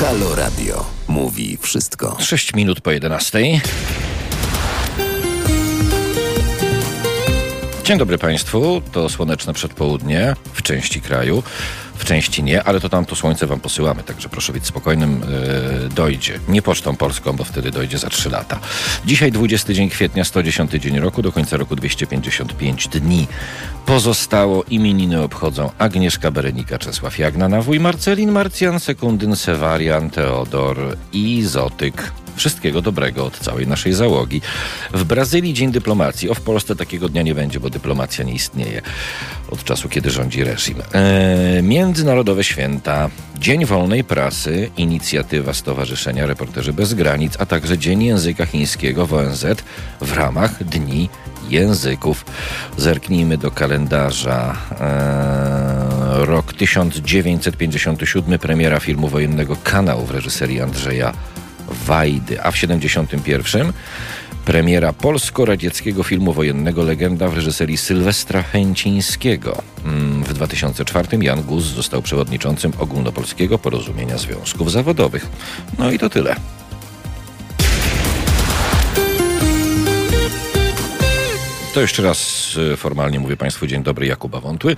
[0.00, 2.16] Halo Radio mówi wszystko.
[2.20, 3.60] 6 minut po 11.
[7.84, 11.42] Dzień dobry Państwu, to słoneczne przedpołudnie w części kraju,
[11.94, 15.20] w części nie, ale to tam to słońce Wam posyłamy, także proszę być spokojnym,
[15.82, 16.40] yy, dojdzie.
[16.48, 18.60] Nie pocztą polską, bo wtedy dojdzie za 3 lata.
[19.04, 23.26] Dzisiaj 20 dzień kwietnia, 110 dzień roku, do końca roku 255 dni.
[23.86, 32.12] Pozostało imieniny obchodzą Agnieszka Berenika, Czesław Jagna, Nawój, Marcelin, Marcjan, Sekundyn, Sewarian, Teodor i Zotyk.
[32.36, 34.40] Wszystkiego dobrego od całej naszej załogi.
[34.92, 36.30] W Brazylii Dzień Dyplomacji.
[36.30, 38.82] O, w Polsce takiego dnia nie będzie, bo dyplomacja nie istnieje
[39.50, 40.76] od czasu, kiedy rządzi reżim.
[40.92, 43.10] E, międzynarodowe święta.
[43.38, 49.46] Dzień Wolnej Prasy, inicjatywa Stowarzyszenia Reporterzy Bez Granic, a także Dzień Języka Chińskiego w ONZ
[50.00, 51.08] w ramach Dni
[51.50, 52.24] Języków.
[52.76, 54.56] Zerknijmy do kalendarza.
[54.80, 61.12] E, rok 1957, premiera filmu wojennego Kanał w reżyserii Andrzeja
[61.68, 63.72] Wajdy, a w 71
[64.44, 69.62] premiera polsko-radzieckiego filmu wojennego Legenda w reżyserii Sylwestra Chęcińskiego.
[70.28, 75.26] W 2004 Jan Guz został przewodniczącym Ogólnopolskiego Porozumienia Związków Zawodowych.
[75.78, 76.36] No i to tyle.
[81.74, 84.76] To jeszcze raz y, formalnie mówię Państwu dzień dobry, Jakuba Wątły.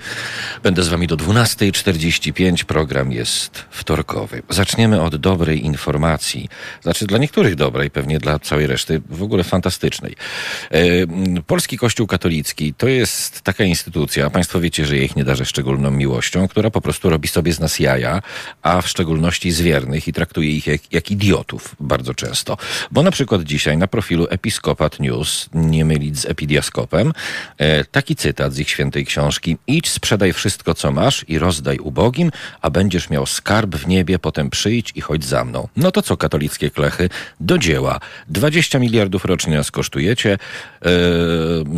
[0.63, 2.63] Będę z Wami do 12.45.
[2.63, 4.43] Program jest wtorkowy.
[4.49, 6.49] Zaczniemy od dobrej informacji.
[6.81, 10.15] Znaczy dla niektórych dobrej, pewnie dla całej reszty w ogóle fantastycznej.
[10.71, 10.81] E,
[11.47, 15.91] Polski Kościół Katolicki to jest taka instytucja, Państwo wiecie, że ja ich nie darzę szczególną
[15.91, 18.21] miłością, która po prostu robi sobie z nas jaja,
[18.61, 22.57] a w szczególności z wiernych i traktuje ich jak, jak idiotów bardzo często.
[22.91, 26.86] Bo na przykład dzisiaj na profilu Episkopat News, nie mylić z Epidiaskopem,
[27.57, 29.57] E, taki cytat z ich świętej książki.
[29.67, 34.49] Idź, sprzedaj wszystko, co masz i rozdaj ubogim, a będziesz miał skarb w niebie, potem
[34.49, 35.67] przyjdź i chodź za mną.
[35.77, 37.09] No to co, katolickie klechy?
[37.39, 37.99] Do dzieła.
[38.29, 40.37] 20 miliardów rocznie nas kosztujecie.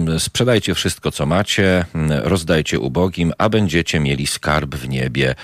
[0.08, 5.36] Yy, sprzedajcie wszystko, co macie, rozdajcie ubogim, a będziecie mieli skarb w niebie.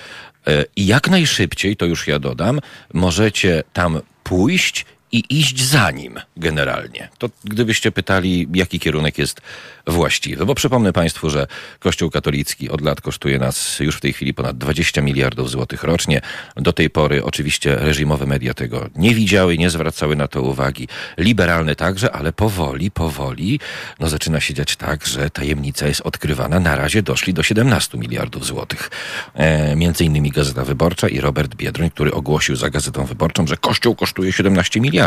[0.48, 2.60] Yy, I jak najszybciej, to już ja dodam,
[2.94, 4.86] możecie tam pójść
[5.16, 7.10] i iść za nim generalnie.
[7.18, 9.42] To gdybyście pytali, jaki kierunek jest
[9.88, 10.46] właściwy.
[10.46, 11.48] Bo przypomnę Państwu, że
[11.80, 16.22] Kościół katolicki od lat kosztuje nas już w tej chwili ponad 20 miliardów złotych rocznie.
[16.56, 20.88] Do tej pory oczywiście reżimowe media tego nie widziały, nie zwracały na to uwagi.
[21.18, 23.60] Liberalne także, ale powoli, powoli
[24.00, 26.60] no zaczyna się dziać tak, że tajemnica jest odkrywana.
[26.60, 28.92] Na razie doszli do 17 miliardów złotych.
[29.34, 33.96] E, między innymi Gazeta Wyborcza i Robert Biedroń, który ogłosił za Gazetą Wyborczą, że Kościół
[33.96, 35.05] kosztuje 17 miliardów.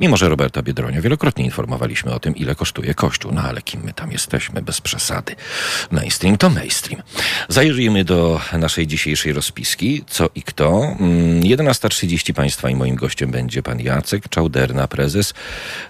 [0.00, 3.32] Mimo, że Roberta Biedronia wielokrotnie informowaliśmy o tym, ile kosztuje Kościół.
[3.32, 5.36] No ale kim my tam jesteśmy, bez przesady.
[5.90, 7.02] Mainstream to mainstream.
[7.48, 10.04] Zajrzyjmy do naszej dzisiejszej rozpiski.
[10.06, 10.96] Co i kto?
[11.40, 15.34] 11.30 Państwa i moim gościem będzie pan Jacek Czauderna, prezes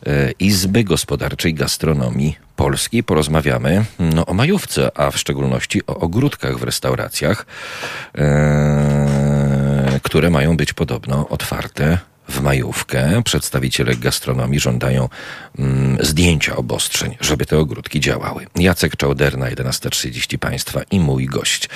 [0.06, 3.03] e, Izby Gospodarczej Gastronomii Polskiej.
[3.03, 7.47] Porozmawiamy no, o majówce, a w szczególności o ogródkach w restauracjach,
[8.19, 11.99] e, które mają być podobno otwarte
[12.29, 13.23] w majówkę.
[13.25, 15.09] Przedstawiciele gastronomii żądają
[15.59, 18.47] mm, zdjęcia obostrzeń, żeby te ogródki działały.
[18.57, 21.69] Jacek Czałderna, 11.30 Państwa i mój gość.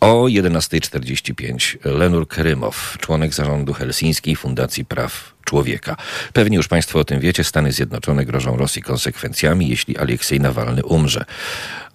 [0.00, 5.96] O 11.45 Lenur Krymow, członek zarządu Helsińskiej Fundacji Praw Człowieka.
[6.32, 11.24] Pewnie już Państwo o tym wiecie, Stany Zjednoczone grożą Rosji konsekwencjami, jeśli Aleksiej Nawalny umrze.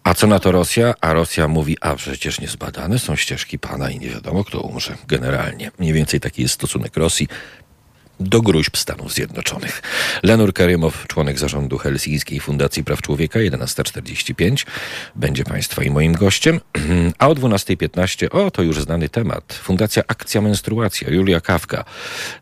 [0.03, 0.94] A co na to Rosja?
[1.01, 4.97] A Rosja mówi, a przecież niezbadane są ścieżki pana i nie wiadomo, kto umrze.
[5.07, 5.72] Generalnie.
[5.79, 7.28] Mniej więcej taki jest stosunek Rosji
[8.21, 9.81] do gruźb Stanów Zjednoczonych.
[10.23, 14.65] Lenur Karymow, członek zarządu Helsińskiej Fundacji Praw Człowieka, 11.45,
[15.15, 16.59] będzie Państwa i moim gościem.
[17.19, 21.83] A o 12.15, o to już znany temat, Fundacja Akcja Menstruacja, Julia Kawka.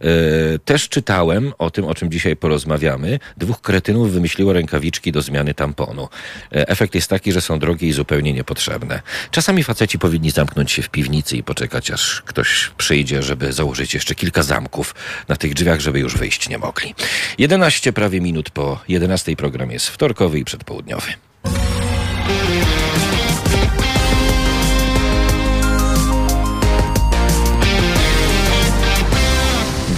[0.01, 3.19] E, też czytałem o tym, o czym dzisiaj porozmawiamy.
[3.37, 6.09] Dwóch kretynów wymyśliło rękawiczki do zmiany tamponu.
[6.51, 9.01] E, efekt jest taki, że są drogie i zupełnie niepotrzebne.
[9.31, 14.15] Czasami faceci powinni zamknąć się w piwnicy i poczekać, aż ktoś przyjdzie, żeby założyć jeszcze
[14.15, 14.95] kilka zamków
[15.27, 16.95] na tych drzwiach drzwiach, żeby już wyjść nie mogli.
[17.37, 21.13] 11 prawie minut po 11 program jest wtorkowy i przedpołudniowy.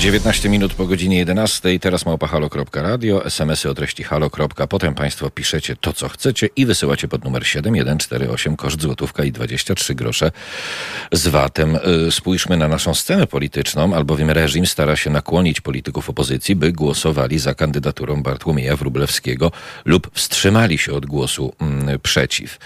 [0.02, 1.80] 19 minut po godzinie 11.
[1.80, 4.30] Teraz małpahalo.radio, smsy o treści halo.
[4.70, 9.96] Potem Państwo piszecie to, co chcecie i wysyłacie pod numer 7148, koszt złotówka i 23
[9.96, 10.32] grosze
[11.12, 11.76] z VAT-em.
[12.08, 17.40] Y, spójrzmy na naszą scenę polityczną, albowiem reżim stara się nakłonić polityków opozycji, by głosowali
[17.40, 19.52] za kandydaturą Bartłomieja Wróblewskiego
[19.86, 22.58] lub wstrzymali się od głosu mm, przeciw.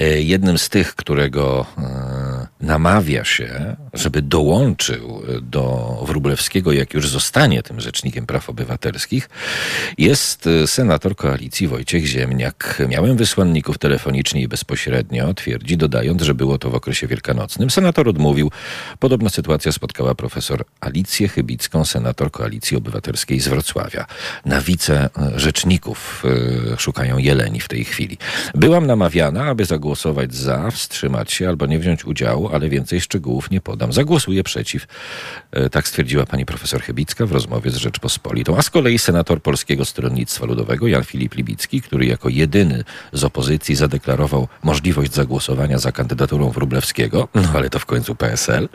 [0.00, 7.62] Y, jednym z tych, którego y, namawia się, żeby dołączył do Wróblewskiego, jak już zostanie
[7.62, 9.28] tym rzecznikiem praw obywatelskich,
[9.98, 12.82] jest e, senator koalicji Wojciech Ziemniak.
[12.88, 17.70] Miałem wysłanników telefonicznie i bezpośrednio, twierdzi, dodając, że było to w okresie wielkanocnym.
[17.70, 18.50] Senator odmówił.
[18.98, 24.06] Podobna sytuacja spotkała profesor Alicję Chybicką, senator koalicji obywatelskiej z Wrocławia.
[24.44, 26.24] Na wice rzeczników
[26.72, 28.18] e, szukają Jeleni w tej chwili.
[28.54, 33.60] Byłam namawiana, aby zagłosować za, wstrzymać się albo nie wziąć udziału, ale więcej szczegółów nie
[33.60, 33.87] podam.
[33.92, 34.86] Zagłosuję przeciw.
[35.52, 38.56] E, tak stwierdziła pani profesor Chybicka w rozmowie z Rzeczpospolitą.
[38.56, 43.74] A z kolei senator Polskiego Stronnictwa Ludowego Jan Filip Libicki, który jako jedyny z opozycji
[43.74, 48.68] zadeklarował możliwość zagłosowania za kandydaturą Wróblewskiego, no ale to w końcu PSL,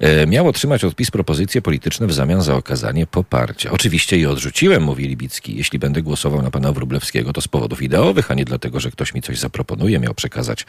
[0.00, 3.70] e, miał otrzymać od PiS propozycje polityczne w zamian za okazanie poparcia.
[3.70, 5.56] Oczywiście je odrzuciłem, mówi Libicki.
[5.56, 9.14] Jeśli będę głosował na pana Wróblewskiego, to z powodów ideowych, a nie dlatego, że ktoś
[9.14, 10.66] mi coś zaproponuje, miał przekazać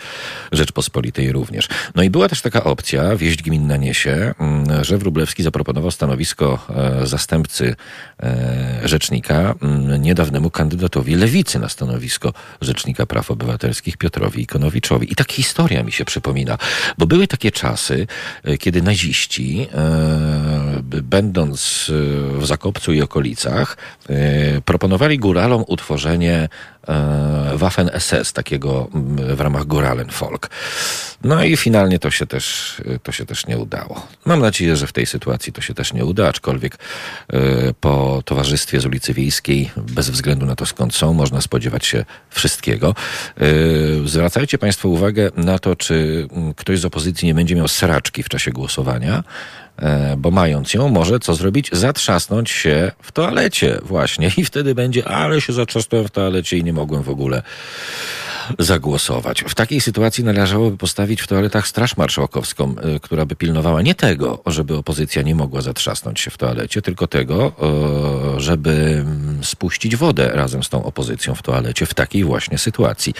[0.51, 1.67] Rzeczpospolitej również.
[1.95, 7.07] No i była też taka opcja, wieść gminna niesie, mm, że Wróblewski zaproponował stanowisko e,
[7.07, 7.75] zastępcy
[8.23, 15.11] e, rzecznika mm, niedawnemu kandydatowi lewicy na stanowisko rzecznika praw obywatelskich Piotrowi Ikonowiczowi.
[15.11, 16.57] I tak historia mi się przypomina,
[16.97, 18.07] bo były takie czasy,
[18.43, 19.67] e, kiedy naziści,
[21.03, 21.91] będąc
[22.37, 23.77] w Zakopcu i okolicach,
[24.65, 26.49] proponowali góralom utworzenie
[27.53, 30.49] Waffen SS, takiego mm, w ramach Góralen Folk.
[31.23, 34.07] No i finalnie to się też, to się też nie udało.
[34.25, 36.77] Mam nadzieję, że w tej sytuacji to się też nie uda, aczkolwiek
[37.33, 37.39] e,
[37.73, 42.95] po towarzystwie z ulicy Wiejskiej, bez względu na to skąd są, można spodziewać się wszystkiego.
[43.37, 43.45] E,
[44.07, 48.51] zwracajcie Państwo uwagę na to, czy ktoś z opozycji nie będzie miał sraczki w czasie
[48.51, 49.64] głosowania, e,
[50.17, 51.69] bo mając ją, może co zrobić?
[51.71, 56.73] Zatrzasnąć się w toalecie właśnie i wtedy będzie, ale się zatrzasnąłem w toalecie i nie
[56.73, 57.43] mogłem w ogóle
[58.59, 59.43] zagłosować.
[59.47, 64.41] W takiej sytuacji należałoby postawić w toaletach Straż Marszałkowską, y, która by pilnowała nie tego,
[64.45, 67.51] żeby opozycja nie mogła zatrzasnąć się w toalecie, tylko tego,
[68.37, 73.13] y, żeby mm, spuścić wodę razem z tą opozycją w toalecie w takiej właśnie sytuacji.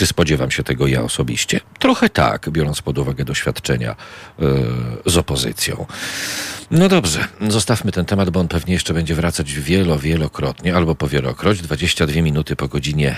[0.00, 1.60] Czy spodziewam się tego ja osobiście?
[1.78, 3.96] Trochę tak, biorąc pod uwagę doświadczenia
[5.06, 5.86] y, z opozycją.
[6.70, 11.60] No dobrze, zostawmy ten temat, bo on pewnie jeszcze będzie wracać wielo, wielokrotnie albo powielokroć.
[11.60, 13.16] 22 minuty po godzinie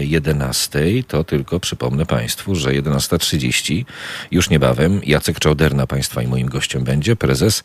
[0.00, 0.78] 11.
[0.78, 3.84] E, to tylko przypomnę Państwu, że 11.30
[4.30, 7.62] już niebawem Jacek Czauderna Państwa i moim gościem będzie prezes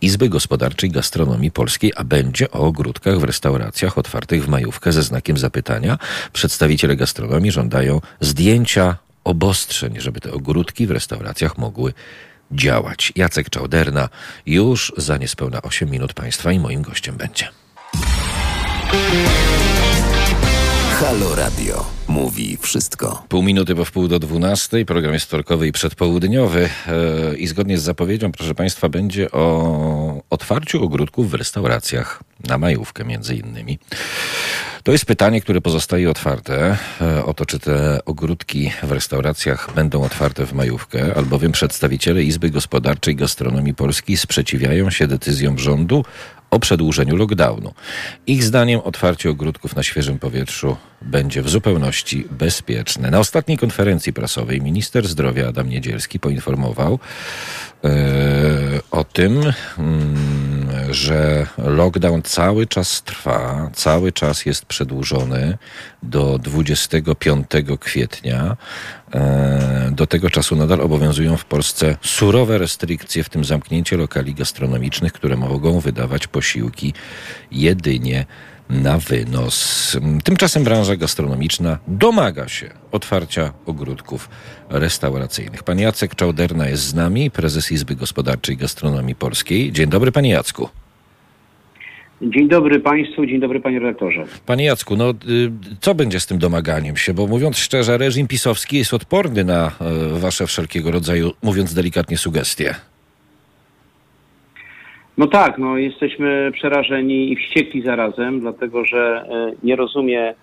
[0.00, 5.38] Izby Gospodarczej Gastronomii Polskiej, a będzie o ogródkach w restauracjach otwartych w majówkę ze znakiem
[5.38, 5.98] zapytania.
[6.32, 11.92] Przedstawiciele gastronomii żądają zdjęcia obostrzeń, żeby te ogródki w restauracjach mogły
[12.52, 13.12] działać.
[13.16, 14.08] Jacek Czauderna
[14.46, 17.48] już za niespełna 8 minut Państwa i moim gościem będzie.
[21.00, 21.84] Halo Radio.
[22.14, 23.24] Mówi wszystko.
[23.28, 24.86] Pół minuty po wpół do dwunastej.
[24.86, 26.68] Program jest wtorkowy i przedpołudniowy.
[26.86, 33.04] E, I zgodnie z zapowiedzią, proszę Państwa, będzie o otwarciu ogródków w restauracjach na majówkę
[33.04, 33.78] między innymi.
[34.82, 40.02] To jest pytanie, które pozostaje otwarte e, o to, czy te ogródki w restauracjach będą
[40.02, 46.04] otwarte w majówkę, albowiem przedstawiciele Izby Gospodarczej Gastronomii Polskiej sprzeciwiają się decyzjom rządu
[46.54, 47.74] o przedłużeniu lockdownu.
[48.26, 53.10] Ich zdaniem otwarcie ogródków na świeżym powietrzu będzie w zupełności bezpieczne.
[53.10, 56.98] Na ostatniej konferencji prasowej minister zdrowia Adam Niedzielski poinformował
[57.82, 57.90] yy,
[58.90, 65.58] o tym, yy, że lockdown cały czas trwa, cały czas jest przedłużony
[66.02, 67.46] do 25
[67.80, 68.56] kwietnia.
[69.14, 75.12] E, do tego czasu nadal obowiązują w Polsce surowe restrykcje, w tym zamknięcie lokali gastronomicznych,
[75.12, 76.94] które mogą wydawać posiłki
[77.52, 78.26] jedynie
[78.70, 79.96] na wynos.
[80.24, 84.28] Tymczasem branża gastronomiczna domaga się otwarcia ogródków
[84.68, 85.62] restauracyjnych.
[85.62, 89.72] Pan Jacek Czauderna jest z nami, prezes Izby Gospodarczej Gastronomii Polskiej.
[89.72, 90.68] Dzień dobry, panie Jacku.
[92.22, 94.24] Dzień dobry Państwu, dzień dobry Panie Redaktorze.
[94.46, 95.14] Panie Jacku, no y,
[95.80, 97.14] co będzie z tym domaganiem się?
[97.14, 99.72] Bo mówiąc szczerze, reżim pisowski jest odporny na
[100.16, 102.74] y, Wasze wszelkiego rodzaju, mówiąc delikatnie, sugestie.
[105.18, 110.34] No tak, no jesteśmy przerażeni i wściekli zarazem, dlatego że y, nie rozumie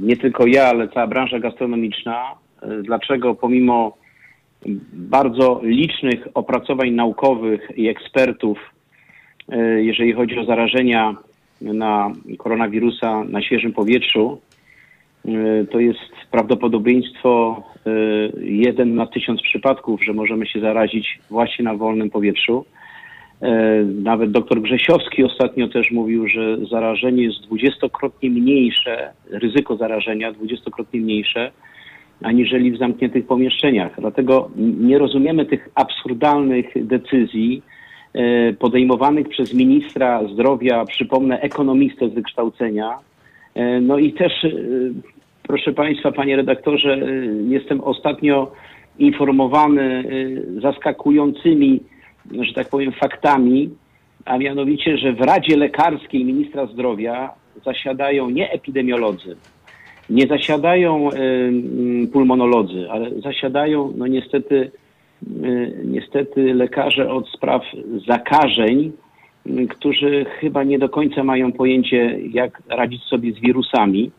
[0.00, 2.22] nie tylko ja, ale cała branża gastronomiczna,
[2.82, 3.96] dlaczego pomimo
[4.92, 8.58] bardzo licznych opracowań naukowych i ekspertów
[9.78, 11.16] jeżeli chodzi o zarażenia
[11.60, 14.40] na koronawirusa na świeżym powietrzu,
[15.70, 17.62] to jest prawdopodobieństwo
[18.40, 22.64] jeden na tysiąc przypadków, że możemy się zarazić właśnie na wolnym powietrzu.
[23.42, 31.00] E, nawet doktor Grzesiowski ostatnio też mówił, że zarażenie jest dwudziestokrotnie mniejsze, ryzyko zarażenia dwudziestokrotnie
[31.00, 31.50] mniejsze,
[32.22, 33.92] aniżeli w zamkniętych pomieszczeniach.
[33.98, 37.62] Dlatego nie rozumiemy tych absurdalnych decyzji
[38.14, 42.98] e, podejmowanych przez ministra zdrowia, przypomnę, ekonomistę z wykształcenia.
[43.54, 44.32] E, no i też,
[45.42, 46.98] proszę Państwa, panie redaktorze,
[47.48, 48.52] jestem ostatnio
[48.98, 50.04] informowany
[50.62, 51.80] zaskakującymi
[52.40, 53.70] że tak powiem, faktami,
[54.24, 57.30] a mianowicie, że w Radzie Lekarskiej Ministra Zdrowia
[57.64, 59.36] zasiadają nie epidemiolodzy,
[60.10, 61.08] nie zasiadają
[62.12, 64.70] pulmonolodzy, ale zasiadają, no niestety,
[65.84, 67.62] niestety lekarze od spraw
[68.06, 68.92] zakażeń,
[69.68, 74.10] którzy chyba nie do końca mają pojęcie, jak radzić sobie z wirusami,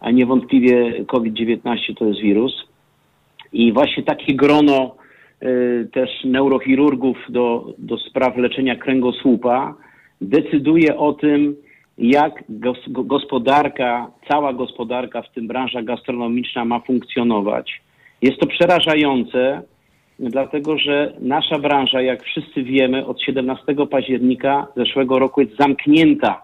[0.00, 2.66] a niewątpliwie COVID-19 to jest wirus.
[3.52, 4.94] I właśnie takie grono
[5.92, 9.74] też neurochirurgów do, do spraw leczenia kręgosłupa
[10.20, 11.56] decyduje o tym,
[11.98, 12.44] jak
[12.88, 17.82] gospodarka, cała gospodarka, w tym branża gastronomiczna ma funkcjonować.
[18.22, 19.62] Jest to przerażające,
[20.18, 26.42] dlatego że nasza branża, jak wszyscy wiemy, od 17 października zeszłego roku jest zamknięta,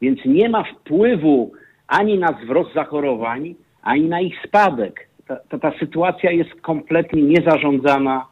[0.00, 1.52] więc nie ma wpływu
[1.88, 5.08] ani na wzrost zachorowań, ani na ich spadek.
[5.26, 8.26] Ta, ta, ta sytuacja jest kompletnie niezarządzana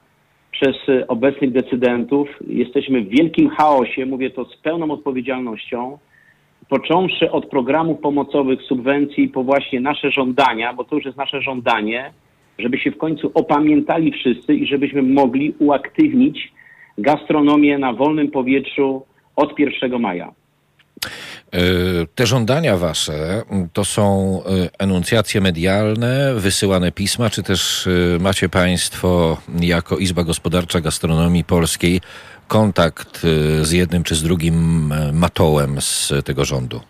[0.50, 2.28] przez y, obecnych decydentów.
[2.46, 5.98] Jesteśmy w wielkim chaosie, mówię to z pełną odpowiedzialnością,
[6.68, 12.12] począwszy od programów pomocowych, subwencji, po właśnie nasze żądania, bo to już jest nasze żądanie,
[12.58, 16.52] żeby się w końcu opamiętali wszyscy i żebyśmy mogli uaktywnić
[16.98, 19.02] gastronomię na wolnym powietrzu
[19.36, 20.32] od 1 maja.
[21.52, 21.60] E,
[22.14, 24.02] te żądania wasze to są
[24.44, 32.00] e, enuncjacje medialne, wysyłane pisma, czy też e, macie państwo jako Izba Gospodarcza Gastronomii Polskiej
[32.48, 33.22] kontakt
[33.62, 36.80] z jednym czy z drugim matołem z tego rządu?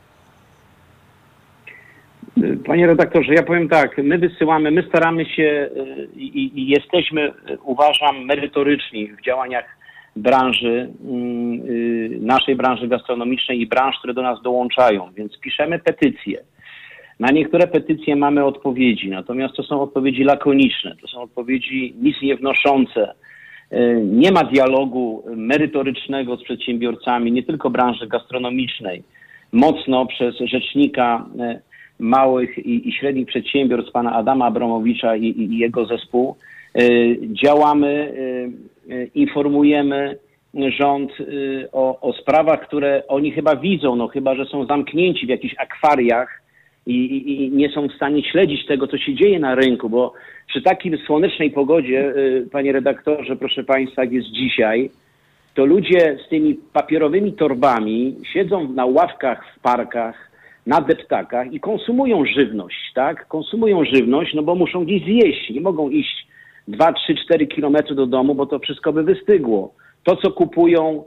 [2.67, 5.69] Panie redaktorze, ja powiem tak, my wysyłamy, my staramy się
[6.17, 7.33] i, i jesteśmy,
[7.65, 9.78] uważam, merytoryczni w działaniach
[10.19, 16.39] branży, mm, y, naszej branży gastronomicznej i branż, które do nas dołączają, więc piszemy petycje.
[17.21, 22.37] Na niektóre petycje mamy odpowiedzi, natomiast to są odpowiedzi lakoniczne, to są odpowiedzi nic nie
[22.37, 23.15] wnoszące.
[23.73, 29.03] Y, nie ma dialogu merytorycznego z przedsiębiorcami, nie tylko branży gastronomicznej.
[29.53, 31.61] Mocno przez rzecznika y,
[31.99, 36.37] małych i, średnich przedsiębiorstw, pana Adama Abramowicza i, jego zespół,
[37.33, 38.13] działamy
[39.15, 40.19] informujemy
[40.55, 45.29] rząd y, o, o, sprawach, które oni chyba widzą, no chyba, że są zamknięci w
[45.29, 46.43] jakichś akwariach
[46.87, 50.13] i, i, i, nie są w stanie śledzić tego, co się dzieje na rynku, bo
[50.47, 54.91] przy takiej słonecznej pogodzie, y, panie redaktorze, proszę państwa, jak jest dzisiaj,
[55.55, 60.31] to ludzie z tymi papierowymi torbami siedzą na ławkach w parkach,
[60.67, 63.29] na deptakach i konsumują żywność, tak?
[63.29, 66.18] Konsumują żywność, no bo muszą gdzieś zjeść, nie mogą iść
[66.69, 69.75] 2, 3, 4 kilometry do domu, bo to wszystko by wystygło.
[70.05, 71.05] To, co kupują,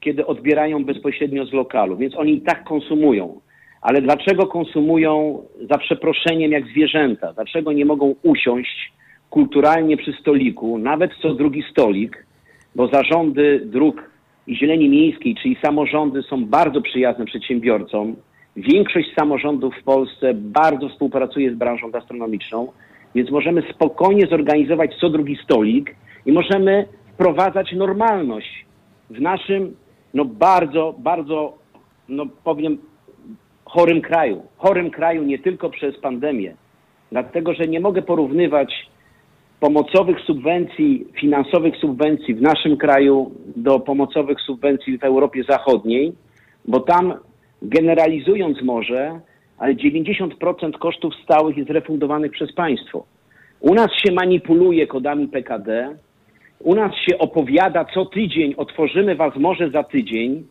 [0.00, 3.40] kiedy odbierają bezpośrednio z lokalu, więc oni i tak konsumują.
[3.82, 7.32] Ale dlaczego konsumują za przeproszeniem jak zwierzęta?
[7.32, 8.92] Dlaczego nie mogą usiąść
[9.30, 12.26] kulturalnie przy stoliku, nawet co drugi stolik,
[12.74, 14.10] bo zarządy dróg
[14.46, 18.16] i zieleni miejskiej, czyli samorządy są bardzo przyjazne przedsiębiorcom.
[18.56, 22.72] Większość samorządów w Polsce bardzo współpracuje z branżą gastronomiczną.
[23.14, 28.66] Więc możemy spokojnie zorganizować co drugi stolik i możemy wprowadzać normalność
[29.10, 29.76] w naszym,
[30.14, 31.58] no bardzo, bardzo,
[32.08, 32.78] no powiem,
[33.64, 34.42] chorym kraju.
[34.56, 36.54] Chorym kraju nie tylko przez pandemię.
[37.12, 38.90] Dlatego, że nie mogę porównywać
[39.60, 46.12] pomocowych subwencji, finansowych subwencji w naszym kraju do pomocowych subwencji w Europie Zachodniej,
[46.64, 47.14] bo tam
[47.62, 49.20] generalizując może,
[49.60, 53.06] ale 90% kosztów stałych jest refundowanych przez państwo.
[53.60, 55.96] U nas się manipuluje kodami PKD,
[56.58, 60.46] u nas się opowiada co tydzień, otworzymy was może za tydzień.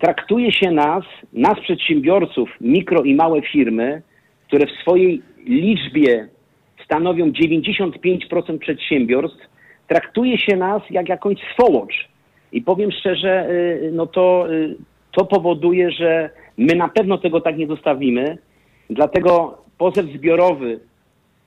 [0.00, 4.02] Traktuje się nas, nas przedsiębiorców, mikro i małe firmy,
[4.46, 6.28] które w swojej liczbie
[6.84, 9.48] stanowią 95% przedsiębiorstw,
[9.88, 12.08] traktuje się nas jak jakąś swołocz.
[12.52, 14.76] I powiem szczerze, y, no to, y,
[15.12, 18.38] to powoduje, że My na pewno tego tak nie zostawimy,
[18.90, 20.80] dlatego pozew zbiorowy,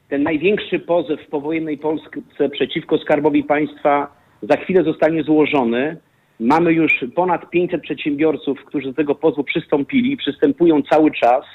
[0.09, 4.07] ten największy pozew w powojennej Polsce przeciwko Skarbowi Państwa
[4.41, 5.97] za chwilę zostanie złożony.
[6.39, 11.45] Mamy już ponad 500 przedsiębiorców, którzy do tego pozwu przystąpili, przystępują cały czas.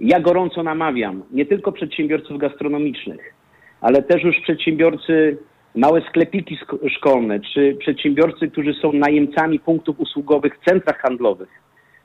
[0.00, 3.34] Ja gorąco namawiam nie tylko przedsiębiorców gastronomicznych,
[3.80, 5.38] ale też już przedsiębiorcy,
[5.74, 6.58] małe sklepiki
[6.96, 11.48] szkolne, czy przedsiębiorcy, którzy są najemcami punktów usługowych w centrach handlowych.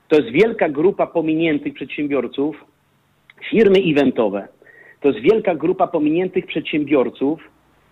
[0.08, 2.64] To jest wielka grupa pominiętych przedsiębiorców,
[3.50, 4.48] firmy eventowe.
[5.00, 7.40] To jest wielka grupa pominiętych przedsiębiorców,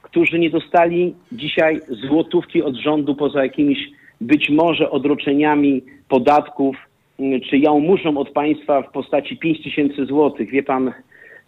[0.02, 3.78] którzy nie dostali dzisiaj złotówki od rządu poza jakimiś
[4.20, 6.76] być może odroczeniami podatków
[7.18, 10.50] mm, czy jałmużną od państwa w postaci 5 tysięcy złotych.
[10.50, 10.92] Wie pan,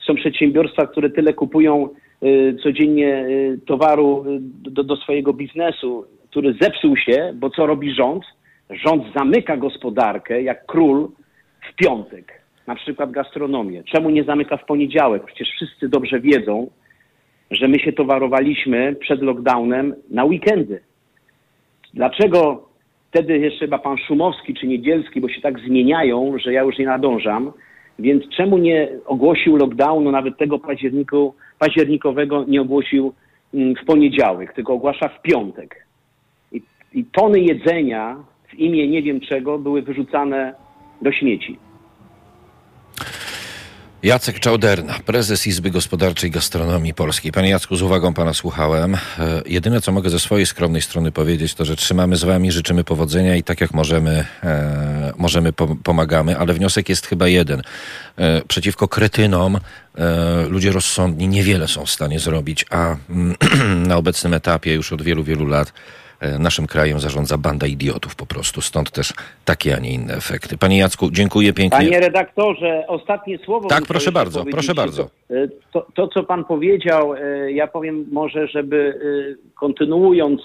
[0.07, 1.89] są przedsiębiorstwa, które tyle kupują
[2.23, 4.39] y, codziennie y, towaru y,
[4.71, 8.25] do, do swojego biznesu, który zepsuł się, bo co robi rząd?
[8.71, 11.09] Rząd zamyka gospodarkę jak król
[11.71, 13.85] w piątek, na przykład gastronomię.
[13.85, 15.25] Czemu nie zamyka w poniedziałek?
[15.25, 16.71] Przecież wszyscy dobrze wiedzą,
[17.51, 20.81] że my się towarowaliśmy przed lockdownem na weekendy.
[21.95, 22.69] Dlaczego
[23.11, 26.87] wtedy jeszcze chyba pan Szumowski czy Niedzielski, bo się tak zmieniają, że ja już nie
[26.87, 27.53] nadążam,
[27.99, 33.13] więc czemu nie ogłosił lockdownu, nawet tego październiku, październikowego nie ogłosił
[33.55, 35.87] mm, w poniedziałek, tylko ogłasza w piątek.
[36.53, 38.17] I, I tony jedzenia
[38.49, 40.55] w imię nie wiem czego były wyrzucane
[41.03, 41.59] do śmieci.
[44.03, 47.33] Jacek Czauderna, prezes Izby Gospodarczej Gastronomii Polskiej.
[47.33, 48.95] Panie Jacku, z uwagą pana słuchałem.
[48.95, 48.99] E,
[49.47, 53.37] jedyne, co mogę ze swojej skromnej strony powiedzieć, to, że trzymamy z wami, życzymy powodzenia
[53.37, 55.53] i tak jak możemy, e, możemy
[55.85, 57.63] pomagamy, ale wniosek jest chyba jeden.
[58.17, 59.59] E, przeciwko kretynom
[60.49, 63.37] ludzie rozsądni niewiele są w stanie zrobić, a mm,
[63.89, 65.73] na obecnym etapie już od wielu, wielu lat
[66.39, 68.61] naszym krajem zarządza banda idiotów po prostu.
[68.61, 69.13] Stąd też
[69.45, 70.59] takie, a nie inne efekty.
[70.59, 71.79] Panie Jacku, dziękuję pięknie.
[71.79, 73.69] Panie redaktorze, ostatnie słowo.
[73.69, 75.03] Tak, proszę bardzo, proszę bardzo.
[75.31, 79.01] E, to, to, co pan powiedział, e, ja powiem może, żeby
[79.55, 80.41] kontynuując,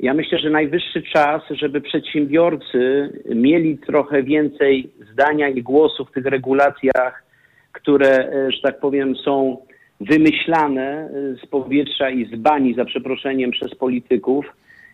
[0.00, 6.26] ja myślę, że najwyższy czas, żeby przedsiębiorcy mieli trochę więcej zdania i głosu w tych
[6.26, 7.24] regulacjach,
[7.72, 9.56] które, że tak powiem, są
[10.00, 11.10] wymyślane
[11.42, 14.46] z powietrza i z bani, za przeproszeniem, przez polityków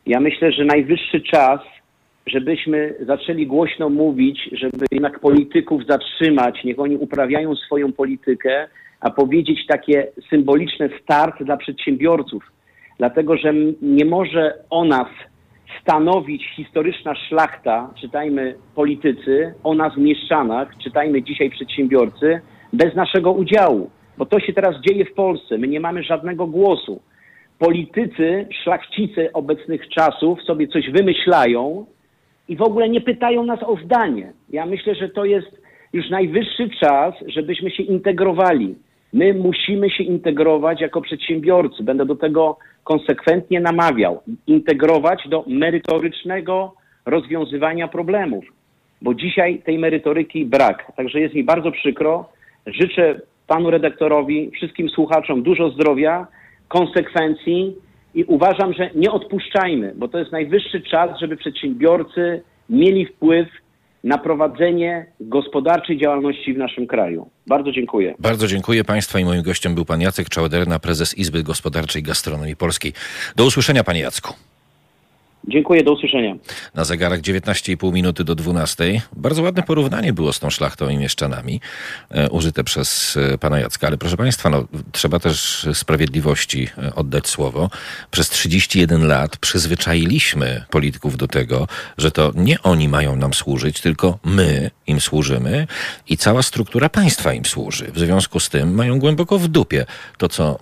[0.07, 1.61] ja myślę, że najwyższy czas,
[2.27, 8.69] żebyśmy zaczęli głośno mówić, żeby jednak polityków zatrzymać, niech oni uprawiają swoją politykę,
[9.01, 12.53] a powiedzieć takie symboliczne start dla przedsiębiorców.
[12.99, 15.09] Dlatego, że nie może o nas
[15.83, 22.41] stanowić historyczna szlachta, czytajmy politycy, o nas mieszczanach, czytajmy dzisiaj przedsiębiorcy,
[22.73, 23.91] bez naszego udziału.
[24.19, 25.59] Bo to się teraz dzieje w Polsce.
[25.59, 27.01] My nie mamy żadnego głosu
[27.61, 31.87] politycy, szlachcice obecnych czasów sobie coś wymyślają
[32.49, 34.33] i w ogóle nie pytają nas o zdanie.
[34.51, 38.75] Ja myślę, że to jest już najwyższy czas, żebyśmy się integrowali.
[39.13, 41.83] My musimy się integrować jako przedsiębiorcy.
[41.83, 44.23] Będę do tego konsekwentnie namawiał.
[44.47, 46.75] Integrować do merytorycznego
[47.07, 48.45] rozwiązywania problemów,
[49.03, 50.93] bo dzisiaj tej merytoryki brak.
[50.97, 52.29] Także jest mi bardzo przykro.
[52.67, 56.27] Życzę panu redaktorowi, wszystkim słuchaczom dużo zdrowia
[56.71, 57.77] konsekwencji
[58.15, 63.49] i uważam, że nie odpuszczajmy, bo to jest najwyższy czas, żeby przedsiębiorcy mieli wpływ
[64.05, 67.31] na prowadzenie gospodarczej działalności w naszym kraju.
[67.47, 68.15] Bardzo dziękuję.
[68.19, 72.93] Bardzo dziękuję Państwa i moim gościem był pan Jacek Czałderna, prezes Izby Gospodarczej Gastronomii Polskiej.
[73.37, 74.50] Do usłyszenia Panie Jacku.
[75.49, 76.35] Dziękuję, do usłyszenia.
[76.75, 79.03] Na zegarach 19,5 minuty do 12.
[79.17, 81.61] Bardzo ładne porównanie było z tą szlachtą i mieszczanami,
[82.11, 83.87] e, użyte przez e, pana Jacka.
[83.87, 87.71] Ale proszę państwa, no, trzeba też sprawiedliwości e, oddać słowo.
[88.11, 94.19] Przez 31 lat przyzwyczailiśmy polityków do tego, że to nie oni mają nam służyć, tylko
[94.25, 95.67] my im służymy
[96.09, 97.93] i cała struktura państwa im służy.
[97.93, 99.87] W związku z tym mają głęboko w dupie
[100.19, 100.59] to, co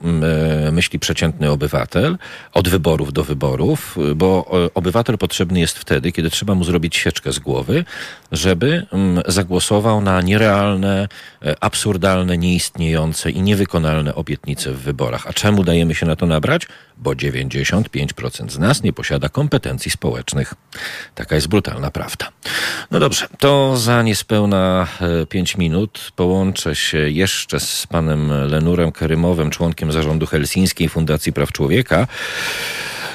[0.72, 2.18] myśli przeciętny obywatel
[2.54, 7.38] od wyborów do wyborów, bo obywatel potrzebny jest wtedy, kiedy trzeba mu zrobić sieczkę z
[7.38, 7.84] głowy,
[8.32, 11.08] żeby mm, zagłosował na nierealne,
[11.42, 15.26] e, absurdalne, nieistniejące i niewykonalne obietnice w wyborach.
[15.26, 16.66] A czemu dajemy się na to nabrać?
[16.96, 20.54] Bo 95% z nas nie posiada kompetencji społecznych.
[21.14, 22.28] Taka jest brutalna prawda.
[22.90, 24.86] No dobrze, to za niespełna
[25.28, 31.52] 5 e, minut połączę się jeszcze z panem Lenurem Kerymowem, członkiem zarządu Helsińskiej Fundacji Praw
[31.52, 32.06] Człowieka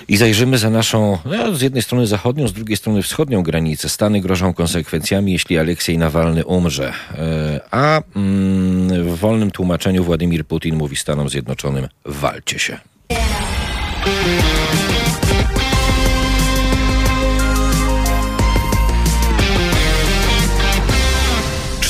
[0.07, 3.89] i zajrzymy za naszą, no, z jednej strony zachodnią, z drugiej strony wschodnią granicę.
[3.89, 6.93] Stany grożą konsekwencjami, jeśli Aleksiej Nawalny umrze.
[7.11, 12.77] E, a mm, w wolnym tłumaczeniu Władimir Putin mówi Stanom Zjednoczonym: walcie się.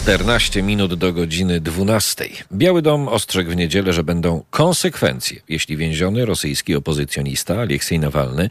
[0.04, 2.30] 14 minut do godziny 12.
[2.54, 8.50] Biały Dom ostrzegł w niedzielę, że będą konsekwencje, jeśli więziony rosyjski opozycjonista Aleksiej Nawalny,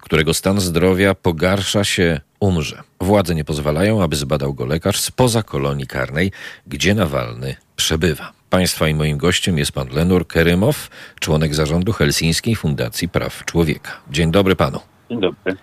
[0.00, 2.82] którego stan zdrowia pogarsza się, umrze.
[3.00, 6.32] Władze nie pozwalają, aby zbadał go lekarz spoza kolonii karnej,
[6.66, 8.32] gdzie Nawalny przebywa.
[8.50, 10.88] Państwa i moim gościem jest pan Lenur Kerymow,
[11.20, 13.90] członek zarządu Helsińskiej Fundacji Praw Człowieka.
[14.10, 14.80] Dzień dobry panu.
[15.10, 15.54] Dzień dobry.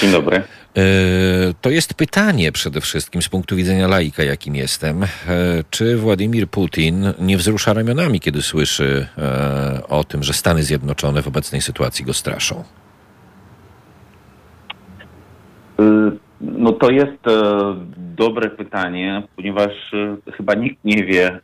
[0.00, 0.36] Dzień dobry.
[0.36, 0.82] E,
[1.60, 5.02] to jest pytanie przede wszystkim z punktu widzenia laika, jakim jestem.
[5.02, 5.06] E,
[5.70, 11.28] czy Władimir Putin nie wzrusza ramionami, kiedy słyszy e, o tym, że Stany Zjednoczone w
[11.28, 12.64] obecnej sytuacji go straszą?
[16.40, 17.22] No to jest
[17.96, 19.72] dobre pytanie, ponieważ
[20.36, 21.40] chyba nikt nie wie,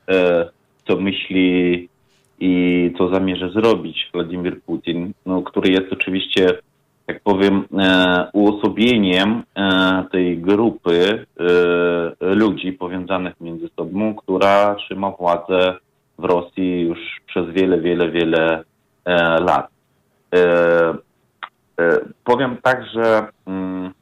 [0.88, 1.88] co myśli
[2.40, 6.58] i co zamierza zrobić Władimir Putin, no, który jest oczywiście
[7.10, 11.26] jak powiem, e, uosobieniem e, tej grupy
[12.20, 15.76] e, ludzi powiązanych między sobą, która trzyma władzę
[16.18, 18.64] w Rosji już przez wiele, wiele, wiele
[19.40, 19.68] lat.
[22.24, 23.92] Powiem tak, że mm,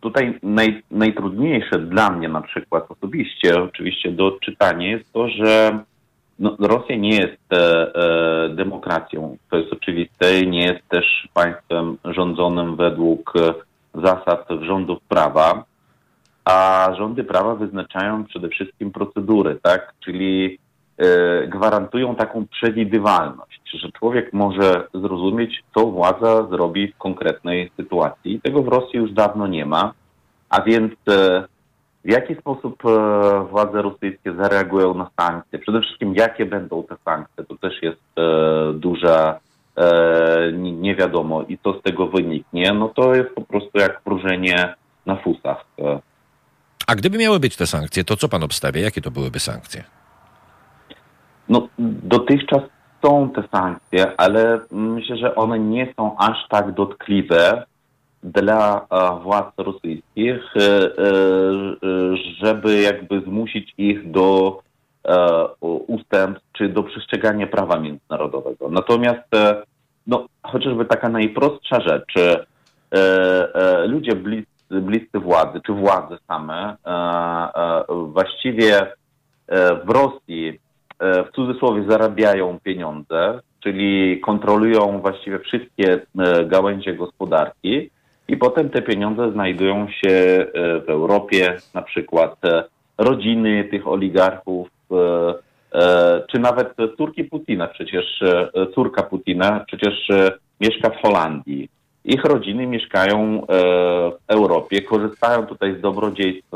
[0.00, 5.78] tutaj naj, najtrudniejsze dla mnie na przykład osobiście, oczywiście do odczytania jest to, że
[6.38, 12.76] no, Rosja nie jest e, e, demokracją, to jest oczywiste, nie jest też państwem rządzonym
[12.76, 13.54] według e,
[13.94, 15.64] zasad rządów prawa,
[16.44, 19.94] a rządy prawa wyznaczają przede wszystkim procedury, tak?
[20.04, 20.58] Czyli
[20.98, 28.40] e, gwarantują taką przewidywalność, że człowiek może zrozumieć, co władza zrobi w konkretnej sytuacji.
[28.40, 29.92] Tego w Rosji już dawno nie ma,
[30.48, 31.44] a więc e,
[32.08, 35.58] w jaki sposób e, władze rosyjskie zareagują na sankcje?
[35.58, 37.44] Przede wszystkim, jakie będą te sankcje?
[37.44, 39.40] To też jest e, duża
[39.76, 42.72] e, nie wiadomo i co z tego wyniknie.
[42.72, 44.74] No to jest po prostu jak wróżenie
[45.06, 45.64] na fusach.
[46.86, 48.80] A gdyby miały być te sankcje, to co pan obstawia?
[48.80, 49.84] Jakie to byłyby sankcje?
[51.48, 51.68] No,
[52.02, 52.62] dotychczas
[53.04, 57.64] są te sankcje, ale myślę, że one nie są aż tak dotkliwe,
[58.22, 58.86] dla
[59.22, 60.90] władz rosyjskich, e, e,
[62.42, 64.60] żeby jakby zmusić ich do
[65.04, 65.36] e,
[65.86, 68.68] ustępstw czy do przestrzegania prawa międzynarodowego.
[68.70, 69.28] Natomiast
[70.06, 72.14] no, chociażby taka najprostsza rzecz,
[73.86, 76.76] ludzie bliscy, bliscy władzy, czy władze same,
[77.88, 78.92] właściwie
[79.84, 80.60] w Rosji
[81.00, 86.06] w cudzysłowie zarabiają pieniądze, czyli kontrolują właściwie wszystkie
[86.46, 87.90] gałęzie gospodarki,
[88.28, 90.46] i potem te pieniądze znajdują się e,
[90.80, 92.64] w Europie, na przykład e,
[92.98, 94.68] rodziny tych oligarchów,
[95.72, 98.22] e, czy nawet córki Putina, przecież
[98.74, 100.08] córka Putina przecież
[100.60, 101.68] mieszka w Holandii.
[102.04, 106.50] Ich rodziny mieszkają w Europie, korzystają tutaj z dobrodziejstw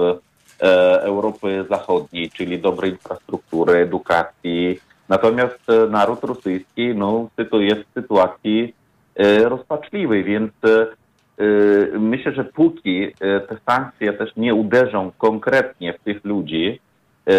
[1.01, 4.79] Europy Zachodniej, czyli dobrej infrastruktury, edukacji.
[5.09, 8.75] Natomiast naród rosyjski no, jest w sytuacji
[9.45, 10.53] rozpaczliwej, więc
[11.99, 16.81] myślę, że póki y, te sankcje też nie uderzą konkretnie w tych ludzi,
[17.29, 17.33] y,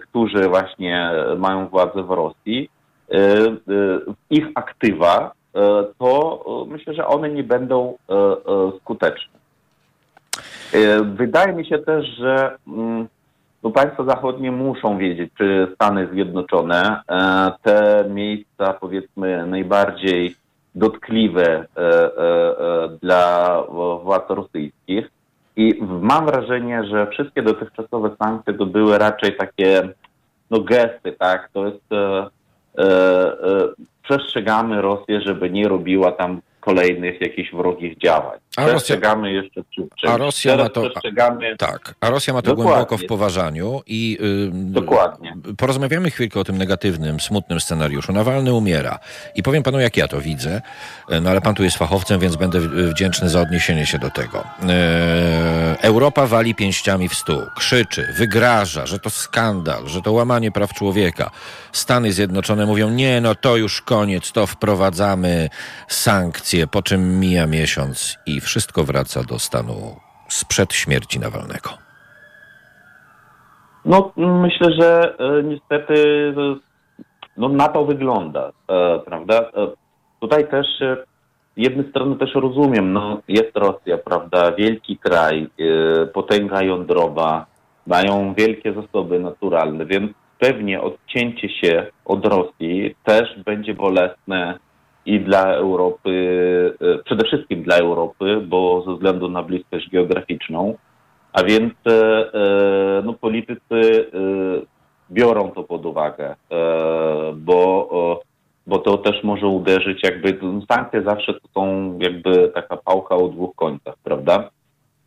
[0.00, 2.70] którzy właśnie mają władzę w Rosji,
[4.30, 5.32] ich aktywa,
[5.98, 7.96] to myślę, że one nie będą
[8.80, 9.38] skuteczne.
[11.04, 12.56] Wydaje mi się też, że
[13.62, 17.00] no państwa zachodnie muszą wiedzieć, czy Stany Zjednoczone
[17.62, 20.34] te miejsca, powiedzmy, najbardziej
[20.78, 23.62] dotkliwe e, e, e, dla
[24.02, 25.10] władz rosyjskich.
[25.56, 29.88] I mam wrażenie, że wszystkie dotychczasowe sankcje to były raczej takie
[30.50, 31.50] no, gesty, tak?
[31.52, 31.84] To jest
[34.02, 38.38] przestrzegamy Rosję, żeby nie robiła tam kolejnych jakichś wrogich działań.
[38.58, 40.90] A przestrzegamy Rosja, jeszcze A Rosja ma to,
[41.58, 42.72] tak, a Rosja ma to Dokładnie.
[42.72, 45.34] głęboko w poważaniu i yy, Dokładnie.
[45.56, 48.12] porozmawiamy chwilkę o tym negatywnym, smutnym scenariuszu.
[48.12, 48.98] Nawalny umiera
[49.34, 50.62] i powiem panu, jak ja to widzę,
[51.22, 54.44] no ale pan tu jest fachowcem, więc będę wdzięczny za odniesienie się do tego.
[54.62, 54.68] Yy,
[55.82, 61.30] Europa wali pięściami w stół, krzyczy, wygraża, że to skandal, że to łamanie praw człowieka.
[61.72, 65.48] Stany Zjednoczone mówią, nie, no to już koniec, to wprowadzamy
[65.88, 69.74] sankcje, po czym mija miesiąc i wszystko wraca do stanu
[70.28, 71.70] sprzed śmierci Nawalnego.
[73.84, 75.94] No, myślę, że e, niestety
[77.36, 79.34] no, na to wygląda, e, prawda?
[79.34, 79.68] E,
[80.20, 81.06] tutaj też z
[81.56, 85.48] jednej strony też rozumiem, no, jest Rosja, prawda, wielki kraj,
[86.12, 87.46] potęga jądrowa,
[87.86, 94.58] mają wielkie zasoby naturalne, więc pewnie odcięcie się od Rosji też będzie bolesne
[95.08, 96.12] i dla Europy,
[96.80, 100.74] e, przede wszystkim dla Europy, bo ze względu na bliskość geograficzną,
[101.32, 101.72] A więc
[103.04, 104.10] no, politycy
[105.10, 106.34] biorą to pod uwagę,
[107.36, 107.88] bo,
[108.66, 110.38] bo to też może uderzyć jakby,
[110.72, 114.50] sankcje zawsze to są jakby taka pałka o dwóch końcach, prawda?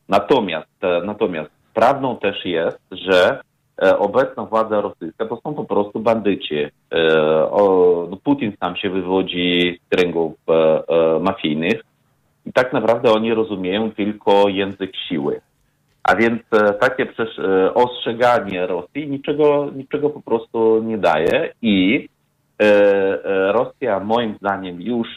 [0.09, 3.50] Natomiast, natomiast prawdą też jest, że E,
[3.81, 6.55] obecna władza rosyjska to są po prostu bandyci.
[6.55, 6.69] E,
[8.09, 11.81] no Putin sam się wywodzi z kręgów e, mafijnych
[12.45, 15.41] i tak naprawdę oni rozumieją tylko język siły.
[16.03, 16.41] A więc
[16.79, 17.07] takie
[17.73, 22.09] ostrzeganie Rosji niczego, niczego po prostu nie daje i
[23.51, 25.07] Rosja moim zdaniem już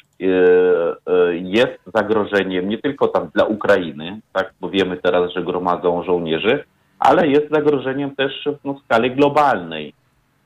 [1.33, 6.65] jest zagrożeniem nie tylko tam dla Ukrainy, tak, bo wiemy teraz, że gromadzą żołnierzy,
[7.05, 9.95] ale jest zagrożeniem też no, w skali globalnej.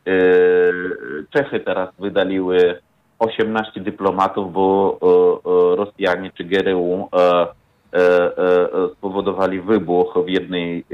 [0.07, 0.13] E,
[1.31, 2.81] Czechy teraz wydaliły
[3.19, 5.07] 18 dyplomatów, bo e,
[5.73, 7.09] e, Rosjanie czy GRU
[8.93, 10.85] spowodowali wybuch w jednej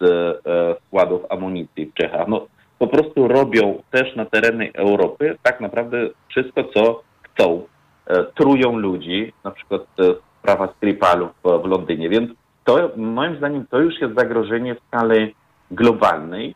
[0.00, 0.42] z
[0.86, 2.28] składów amunicji w Czechach.
[2.28, 2.46] No,
[2.78, 7.62] po prostu robią też na terenie Europy tak naprawdę wszystko, co chcą.
[8.34, 9.82] Trują ludzi, na przykład
[10.38, 12.30] sprawa Skripalów w Londynie, więc
[12.64, 15.34] to moim zdaniem to już jest zagrożenie w skali
[15.70, 16.54] globalnej,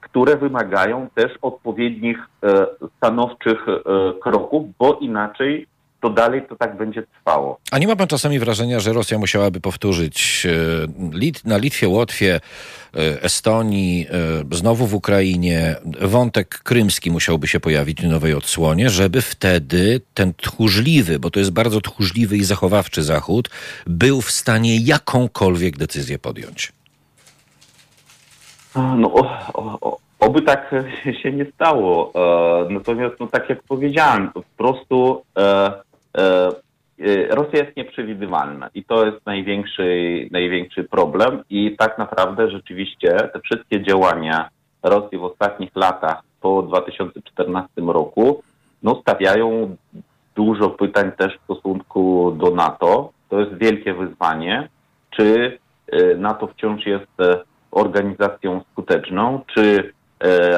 [0.00, 3.82] które wymagają też odpowiednich e, stanowczych e,
[4.20, 5.66] kroków, bo inaczej
[6.04, 7.58] to dalej to tak będzie trwało.
[7.70, 12.40] A nie ma pan czasami wrażenia, że Rosja musiałaby powtórzyć e, na Litwie, Łotwie,
[12.94, 14.06] e, Estonii,
[14.50, 20.34] e, znowu w Ukrainie, wątek krymski musiałby się pojawić w nowej odsłonie, żeby wtedy ten
[20.34, 23.50] tchórzliwy, bo to jest bardzo tchórzliwy i zachowawczy Zachód,
[23.86, 26.72] był w stanie jakąkolwiek decyzję podjąć?
[28.74, 29.20] No, o,
[29.54, 30.74] o, oby tak
[31.22, 32.12] się nie stało.
[32.70, 35.22] Natomiast, no, tak jak powiedziałem, po prostu
[37.30, 43.82] Rosja jest nieprzewidywalna i to jest największy, największy problem i tak naprawdę rzeczywiście te wszystkie
[43.82, 44.48] działania
[44.82, 48.42] Rosji w ostatnich latach po 2014 roku
[48.82, 49.76] no, stawiają
[50.34, 53.12] dużo pytań też w stosunku do NATO.
[53.28, 54.68] To jest wielkie wyzwanie,
[55.10, 55.58] czy
[55.92, 57.12] e, NATO wciąż jest
[57.70, 59.93] organizacją skuteczną, czy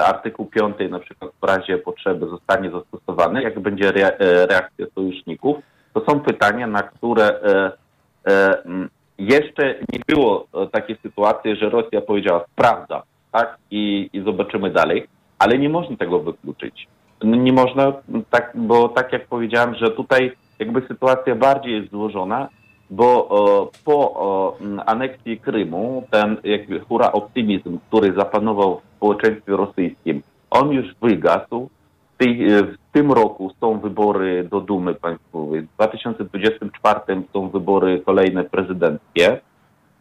[0.05, 3.92] artykuł 5 na przykład w razie potrzeby zostanie zastosowany, jak będzie
[4.49, 5.57] reakcja sojuszników.
[5.97, 7.73] To są pytania, na które e,
[8.27, 8.62] e,
[9.19, 15.07] jeszcze nie było e, takiej sytuacji, że Rosja powiedziała sprawdza, tak, i, i zobaczymy dalej,
[15.38, 16.88] ale nie można tego wykluczyć.
[17.23, 17.92] Nie można,
[18.31, 22.49] tak, bo tak jak powiedziałem, że tutaj jakby sytuacja bardziej jest złożona,
[22.90, 30.22] bo o, po o, aneksji Krymu ten jakby hura optymizm, który zapanował w społeczeństwie rosyjskim,
[30.51, 31.68] on już wygasł.
[32.14, 35.62] W, tej, w tym roku są wybory do Dumy Państwowej.
[35.62, 37.01] W 2024
[37.33, 39.40] są wybory kolejne prezydenckie.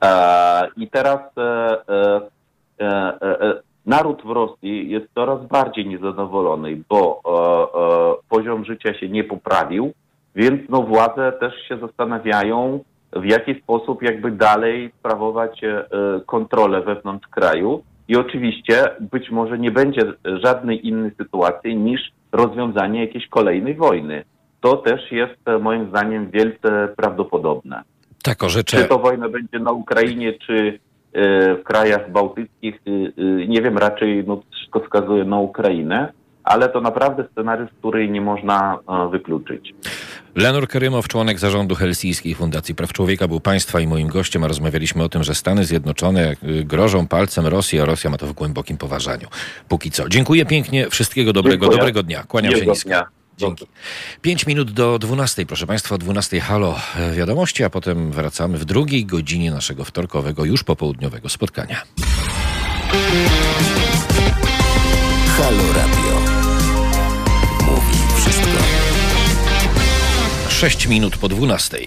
[0.03, 2.87] E, I teraz e, e,
[3.21, 9.23] e, e naród w Rosji jest coraz bardziej niezadowolony, bo e, poziom życia się nie
[9.23, 9.93] poprawił
[10.35, 12.79] więc no, władze też się zastanawiają,
[13.15, 15.85] w jaki sposób jakby dalej sprawować e,
[16.25, 17.83] kontrolę wewnątrz kraju.
[18.07, 20.01] I oczywiście być może nie będzie
[20.43, 24.23] żadnej innej sytuacji niż rozwiązanie jakiejś kolejnej wojny.
[24.61, 27.81] To też jest e, moim zdaniem wielce prawdopodobne.
[28.23, 28.77] Tak, orzeczę.
[28.77, 30.79] Czy to wojna będzie na Ukrainie, czy
[31.13, 32.81] e, w krajach bałtyckich,
[33.47, 36.13] nie wiem, raczej no, wszystko wskazuje na Ukrainę
[36.45, 38.79] ale to naprawdę scenariusz, który nie można
[39.11, 39.73] wykluczyć.
[40.35, 45.03] Lenor Karymow, członek zarządu Helsińskiej Fundacji Praw Człowieka, był Państwa i moim gościem, a rozmawialiśmy
[45.03, 48.77] o tym, że Stany Zjednoczone e, grożą palcem Rosji, a Rosja ma to w głębokim
[48.77, 49.27] poważaniu.
[49.67, 50.09] Póki co.
[50.09, 51.77] Dziękuję pięknie, wszystkiego dobrego, Dziękuję.
[51.77, 52.23] dobrego dnia.
[52.23, 52.89] Kłaniam się nisko.
[52.89, 53.07] Dnia.
[53.37, 53.65] Dzięki.
[54.21, 58.65] Pięć minut do dwunastej, proszę Państwa, o dwunastej halo e, wiadomości, a potem wracamy w
[58.65, 61.81] drugiej godzinie naszego wtorkowego, już popołudniowego spotkania.
[70.69, 71.77] 6 minut po 12.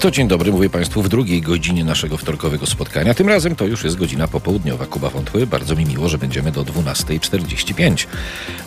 [0.00, 3.14] To dzień dobry, mówię Państwu w drugiej godzinie naszego wtorkowego spotkania.
[3.14, 4.86] Tym razem to już jest godzina popołudniowa.
[4.86, 8.06] Kuba Wątły, bardzo mi miło, że będziemy do 12.45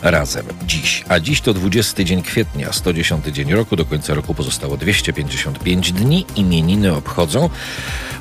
[0.02, 1.04] razem dziś.
[1.08, 3.76] A dziś to 20 dzień kwietnia, 110 dzień roku.
[3.76, 6.26] Do końca roku pozostało 255 dni.
[6.36, 7.50] Imieniny obchodzą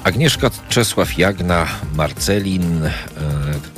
[0.04, 3.73] Agnieszka, Czesław, Jagna, Marcelin, yy,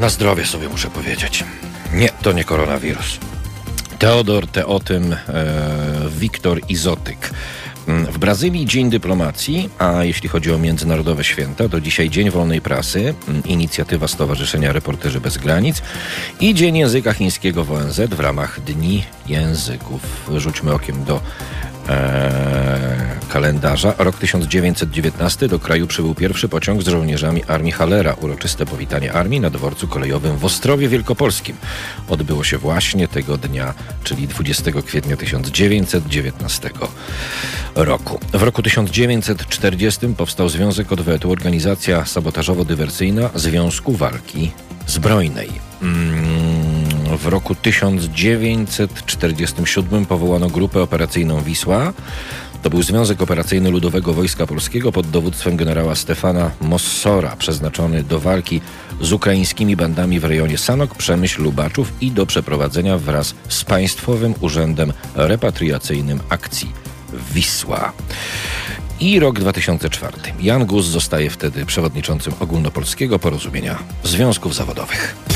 [0.00, 1.44] na zdrowie sobie muszę powiedzieć.
[1.92, 3.18] Nie, to nie koronawirus.
[3.98, 5.18] Teodor Teotym, e,
[6.18, 7.30] Wiktor Izotyk.
[7.88, 12.60] Mm, w Brazylii Dzień Dyplomacji, a jeśli chodzi o międzynarodowe święta, to dzisiaj Dzień Wolnej
[12.60, 15.82] Prasy, mm, inicjatywa Stowarzyszenia Reporterzy Bez Granic
[16.40, 20.30] i Dzień Języka Chińskiego w ONZ w ramach Dni Języków.
[20.36, 21.20] Rzućmy okiem do
[21.88, 23.94] e, kalendarza.
[23.98, 28.14] Rok 1919 do kraju przybył pierwszy pociąg z żołnierzami Armii Halera.
[28.14, 31.56] Uroczyste powitanie armii na dworcu kolejowym w Ostrowie Wielkopolskim
[32.08, 36.70] odbyło się właśnie tego dnia, czyli 20 kwietnia 1919
[37.74, 38.20] roku.
[38.32, 44.50] W roku 1940 powstał Związek Odwetu, organizacja sabotażowo-dywersyjna Związku Walki
[44.86, 45.50] Zbrojnej.
[45.82, 46.66] Mm
[47.16, 51.92] w roku 1947 powołano grupę operacyjną Wisła.
[52.66, 58.60] To był Związek Operacyjny Ludowego Wojska Polskiego pod dowództwem generała Stefana Mossora, przeznaczony do walki
[59.00, 64.92] z ukraińskimi bandami w rejonie Sanok, Przemyśl, Lubaczów i do przeprowadzenia wraz z Państwowym Urzędem
[65.14, 66.72] Repatriacyjnym akcji
[67.32, 67.92] Wisła.
[69.00, 70.16] I rok 2004.
[70.40, 75.35] Jan Gus zostaje wtedy przewodniczącym ogólnopolskiego porozumienia związków zawodowych.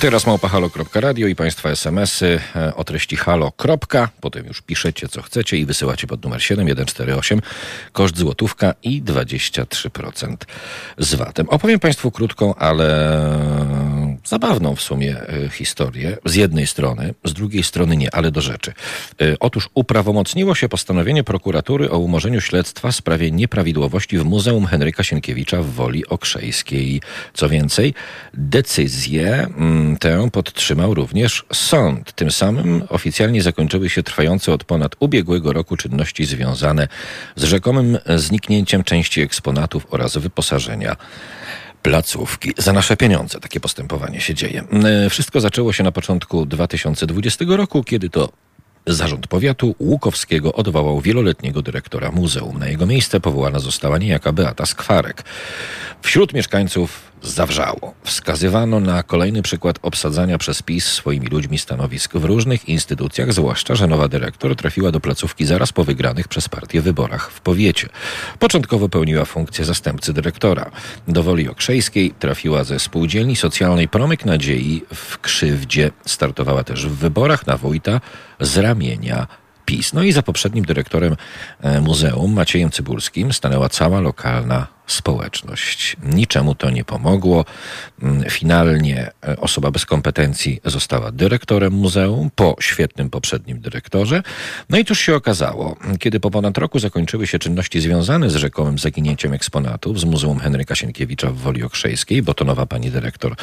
[0.00, 3.52] Teraz małpahalo.radio i Państwa smsy e, o treści halo.
[4.20, 7.40] Potem już piszecie co chcecie i wysyłacie pod numer 7148.
[7.92, 10.36] Koszt złotówka i 23%
[10.98, 11.48] z VAT-em.
[11.48, 13.20] Opowiem Państwu krótką, ale
[14.24, 16.16] zabawną w sumie e, historię.
[16.24, 18.72] Z jednej strony, z drugiej strony nie, ale do rzeczy.
[19.20, 25.02] E, otóż uprawomocniło się postanowienie prokuratury o umorzeniu śledztwa w sprawie nieprawidłowości w Muzeum Henryka
[25.02, 27.00] Sienkiewicza w Woli Okrzejskiej.
[27.34, 27.94] Co więcej,
[28.34, 32.12] decyzję mm, tę podtrzymał również sąd.
[32.12, 36.88] Tym samym oficjalnie zakończyły się trwające od ponad ubiegłego roku czynności związane
[37.36, 40.96] z rzekomym zniknięciem części eksponatów oraz wyposażenia
[41.82, 42.52] placówki.
[42.58, 44.64] Za nasze pieniądze takie postępowanie się dzieje.
[45.04, 48.28] E, wszystko zaczęło się na początku 2020 roku, kiedy to
[48.86, 52.58] Zarząd Powiatu Łukowskiego odwołał wieloletniego dyrektora muzeum.
[52.58, 55.24] Na jego miejsce powołana została niejaka Beata Skwarek.
[56.02, 57.94] Wśród mieszkańców zawrzało.
[58.04, 63.86] Wskazywano na kolejny przykład obsadzania przez PiS swoimi ludźmi stanowisk w różnych instytucjach, zwłaszcza, że
[63.86, 67.88] nowa dyrektor trafiła do placówki zaraz po wygranych przez partię wyborach w powiecie.
[68.38, 70.70] Początkowo pełniła funkcję zastępcy dyrektora.
[71.08, 75.90] Do Woli Okrzejskiej trafiła ze spółdzielni socjalnej Promyk Nadziei w Krzywdzie.
[76.06, 78.00] Startowała też w wyborach na wójta
[78.40, 79.26] z ramienia
[79.64, 79.92] PiS.
[79.92, 81.16] No i za poprzednim dyrektorem
[81.60, 85.96] e, muzeum, Maciejem Cybulskim, stanęła cała lokalna społeczność.
[86.02, 87.44] Niczemu to nie pomogło.
[88.02, 94.22] Mm, finalnie e, osoba bez kompetencji została dyrektorem muzeum po świetnym poprzednim dyrektorze.
[94.70, 98.78] No i cóż się okazało, kiedy po ponad roku zakończyły się czynności związane z rzekomym
[98.78, 103.34] zaginięciem eksponatów z Muzeum Henryka Sienkiewicza w Woli Okrzejskiej, bo to nowa pani dyrektor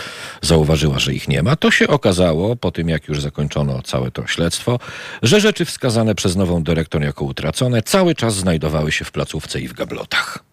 [0.42, 4.28] zauważyła, że ich nie ma, to się okazało, po tym jak już zakończono całe to
[4.28, 4.80] śledztwo,
[5.24, 9.68] że rzeczy wskazane przez nową dyrektor jako utracone cały czas znajdowały się w placówce i
[9.68, 10.47] w gablotach.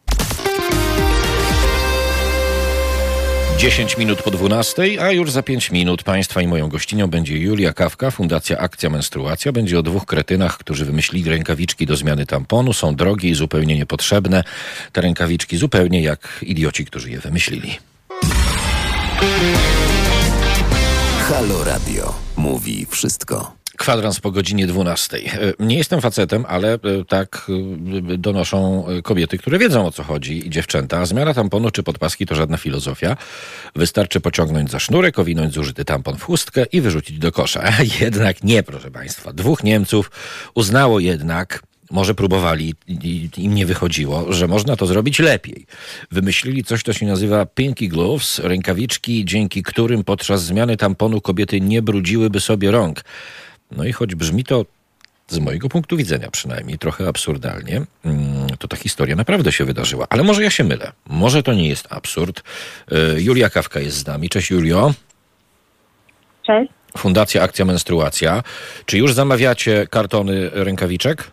[3.65, 7.73] 10 minut po 12, a już za 5 minut Państwa i moją gościnią będzie Julia
[7.73, 9.53] Kawka, Fundacja Akcja Menstruacja.
[9.53, 12.73] Będzie o dwóch kretynach, którzy wymyślili rękawiczki do zmiany tamponu.
[12.73, 14.45] Są drogie i zupełnie niepotrzebne.
[14.93, 17.79] Te rękawiczki zupełnie jak idioci, którzy je wymyślili.
[21.29, 23.64] Halo Radio mówi wszystko.
[23.77, 25.17] Kwadrans po godzinie 12.
[25.17, 25.21] E,
[25.59, 27.47] nie jestem facetem, ale e, tak
[28.13, 31.07] e, donoszą kobiety, które wiedzą o co chodzi i dziewczęta.
[31.07, 33.17] Zmiana tamponu czy podpaski to żadna filozofia.
[33.77, 37.73] Wystarczy pociągnąć za sznurek, owinąć zużyty tampon w chustkę i wyrzucić do kosza.
[38.01, 39.33] jednak nie, proszę Państwa.
[39.33, 40.11] Dwóch Niemców
[40.55, 45.67] uznało jednak, może próbowali i im nie wychodziło, że można to zrobić lepiej.
[46.11, 51.83] Wymyślili coś, co się nazywa pinky gloves, rękawiczki, dzięki którym podczas zmiany tamponu kobiety nie
[51.83, 53.05] brudziłyby sobie rąk.
[53.77, 54.65] No i choć brzmi to
[55.29, 60.07] z mojego punktu widzenia przynajmniej trochę absurdalnie, mm, to ta historia naprawdę się wydarzyła.
[60.11, 60.93] Ale może ja się mylę.
[61.07, 62.43] Może to nie jest absurd.
[62.93, 64.29] E, Julia Kawka jest z nami.
[64.29, 64.93] Cześć Julio.
[66.47, 66.73] Cześć.
[66.99, 68.43] Fundacja Akcja Menstruacja.
[68.87, 71.31] Czy już zamawiacie kartony rękawiczek?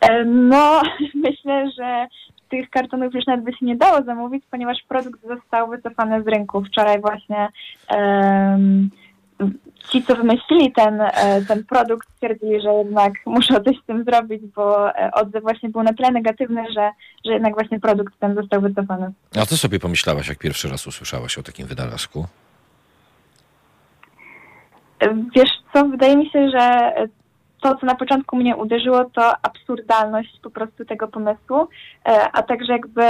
[0.00, 0.82] E, no,
[1.26, 2.06] myślę, że
[2.48, 6.64] tych kartonów już nawet by się nie dało zamówić, ponieważ produkt został wycofany z rynku.
[6.64, 7.48] Wczoraj właśnie
[7.90, 8.90] um,
[9.88, 14.42] ci, co wymyślili ten, e, ten produkt, stwierdzili, że jednak muszą coś z tym zrobić,
[14.56, 16.90] bo e, odzew właśnie był na tyle negatywny, że,
[17.26, 19.12] że jednak właśnie produkt ten został wycofany.
[19.36, 22.26] A co sobie pomyślałaś, jak pierwszy raz usłyszałaś o takim wynalazku?
[25.00, 26.92] E, wiesz co, wydaje mi się, że
[27.62, 31.68] to, co na początku mnie uderzyło, to absurdalność po prostu tego pomysłu,
[32.32, 33.02] a także jakby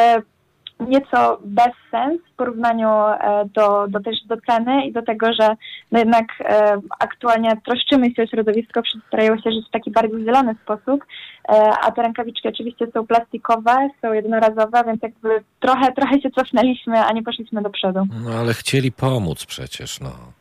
[0.80, 5.56] nieco bez sens w porównaniu e, do, do też do ceny i do tego, że
[5.92, 10.54] no jednak e, aktualnie troszczymy się o środowisko, starają się żyć w taki bardziej zielony
[10.62, 11.04] sposób,
[11.48, 15.28] e, a te rękawiczki oczywiście są plastikowe, są jednorazowe, więc jakby
[15.60, 18.06] trochę, trochę się cofnęliśmy, a nie poszliśmy do przodu.
[18.24, 20.37] No ale chcieli pomóc przecież, no.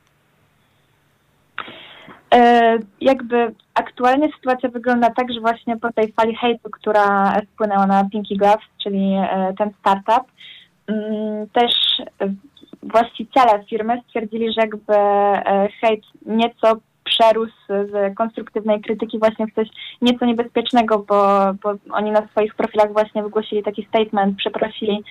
[2.33, 8.09] E, jakby aktualnie sytuacja wygląda tak, że właśnie po tej fali hejtu, która wpłynęła na
[8.09, 10.31] Pinky Gloves, czyli e, ten startup,
[10.87, 11.73] mm, też
[12.83, 16.77] właściciele firmy stwierdzili, że jakby e, hejt nieco
[17.07, 19.67] przerósł z konstruktywnej krytyki właśnie w coś
[20.01, 25.03] nieco niebezpiecznego, bo, bo oni na swoich profilach właśnie wygłosili taki statement, przeprosili,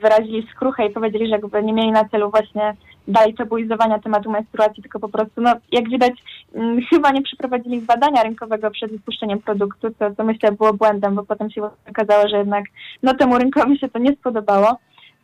[0.00, 2.76] wyrazili skruchę i powiedzieli, że jakby nie mieli na celu właśnie
[3.08, 6.12] dalej tabuizowania tematu menstruacji, tylko po prostu, no jak widać,
[6.54, 11.24] mm, chyba nie przeprowadzili badania rynkowego przed wypuszczeniem produktu, co, co myślę było błędem, bo
[11.24, 12.64] potem się okazało, że jednak
[13.02, 14.78] no temu rynkowi się to nie spodobało.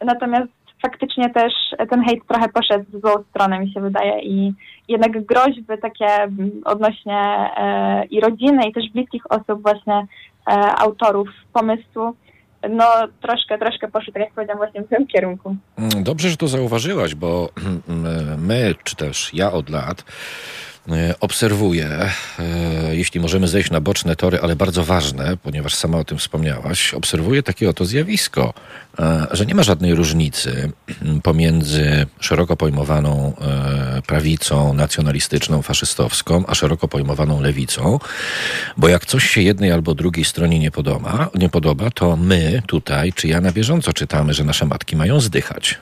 [0.05, 0.49] Natomiast
[0.83, 1.53] faktycznie też
[1.91, 4.53] ten hejt trochę poszedł w złą stronę, mi się wydaje, i
[4.89, 6.07] jednak groźby takie
[6.64, 10.07] odnośnie e, i rodziny, i też bliskich osób właśnie
[10.47, 12.14] e, autorów pomysłu,
[12.70, 12.85] no
[13.22, 15.57] troszkę, troszkę poszły, tak jak powiedziałam, właśnie w tym kierunku.
[15.79, 17.49] Mm, dobrze, że to zauważyłaś, bo
[18.49, 20.05] my, czy też ja od lat
[21.20, 26.18] obserwuję, e, jeśli możemy zejść na boczne tory, ale bardzo ważne, ponieważ sama o tym
[26.18, 28.55] wspomniałaś, obserwuję takie oto zjawisko,
[28.99, 30.72] e, że nie ma żadnej różnicy
[31.22, 33.32] pomiędzy szeroko pojmowaną
[34.07, 37.99] prawicą nacjonalistyczną, faszystowską, a szeroko pojmowaną lewicą,
[38.76, 43.12] bo jak coś się jednej albo drugiej stronie nie podoba, nie podoba, to my tutaj,
[43.12, 45.78] czy ja na bieżąco czytamy, że nasze matki mają zdychać.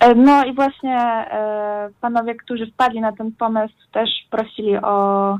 [0.00, 5.36] E, no i właśnie e, panowie, którzy wpadli na ten pomysł, też prosili o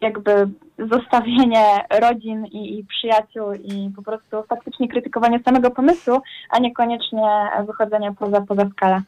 [0.00, 0.48] jakby
[0.78, 1.64] zostawienie
[2.00, 8.40] rodzin i, i, przyjaciół i po prostu faktycznie krytykowanie samego pomysłu, a niekoniecznie wychodzenie poza,
[8.40, 9.00] poza skalę.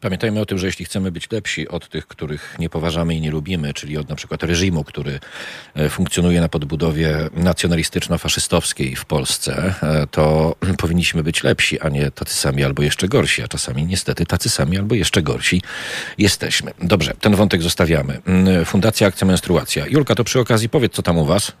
[0.00, 3.30] Pamiętajmy o tym, że jeśli chcemy być lepsi od tych, których nie poważamy i nie
[3.30, 5.20] lubimy, czyli od na przykład reżimu, który
[5.74, 12.34] e, funkcjonuje na podbudowie nacjonalistyczno-faszystowskiej w Polsce, e, to powinniśmy być lepsi, a nie tacy
[12.34, 15.62] sami albo jeszcze gorsi, a czasami niestety tacy sami albo jeszcze gorsi
[16.18, 16.72] jesteśmy.
[16.82, 18.20] Dobrze, ten wątek zostawiamy.
[18.26, 19.86] Mm, Fundacja Akcja Menstruacja.
[19.86, 21.52] Julka, to przy okazji powiedz, co tam u was?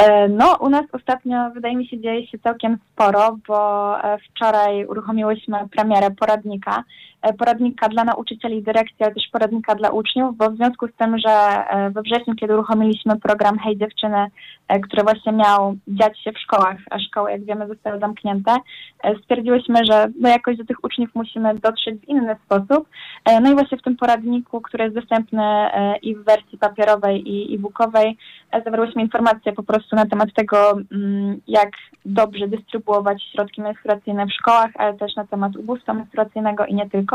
[0.00, 4.86] E, no, u nas ostatnio, wydaje mi się, dzieje się całkiem sporo, bo e, wczoraj
[4.86, 6.84] uruchomiłyśmy premierę poradnika.
[7.22, 10.92] E, poradnika dla nauczycieli i dyrekcji, ale też poradnika dla uczniów, bo w związku z
[10.98, 14.26] tym, że we wrześniu, kiedy uruchomiliśmy program Hej Dziewczyny,
[14.82, 18.56] który właśnie miał dziać się w szkołach, a szkoły, jak wiemy, zostały zamknięte,
[19.22, 22.88] stwierdziłyśmy, że no jakoś do tych uczniów musimy dotrzeć w inny sposób.
[23.42, 25.42] No i właśnie w tym poradniku, który jest dostępny
[26.02, 28.16] i w wersji papierowej i e-bookowej,
[28.64, 31.70] zawarłyśmy informacje po prostu na temat tego, mm, jak
[32.04, 37.09] dobrze dystrybuować środki menstruacyjne w szkołach, ale też na temat ubóstwa menstruacyjnego i nie tylko.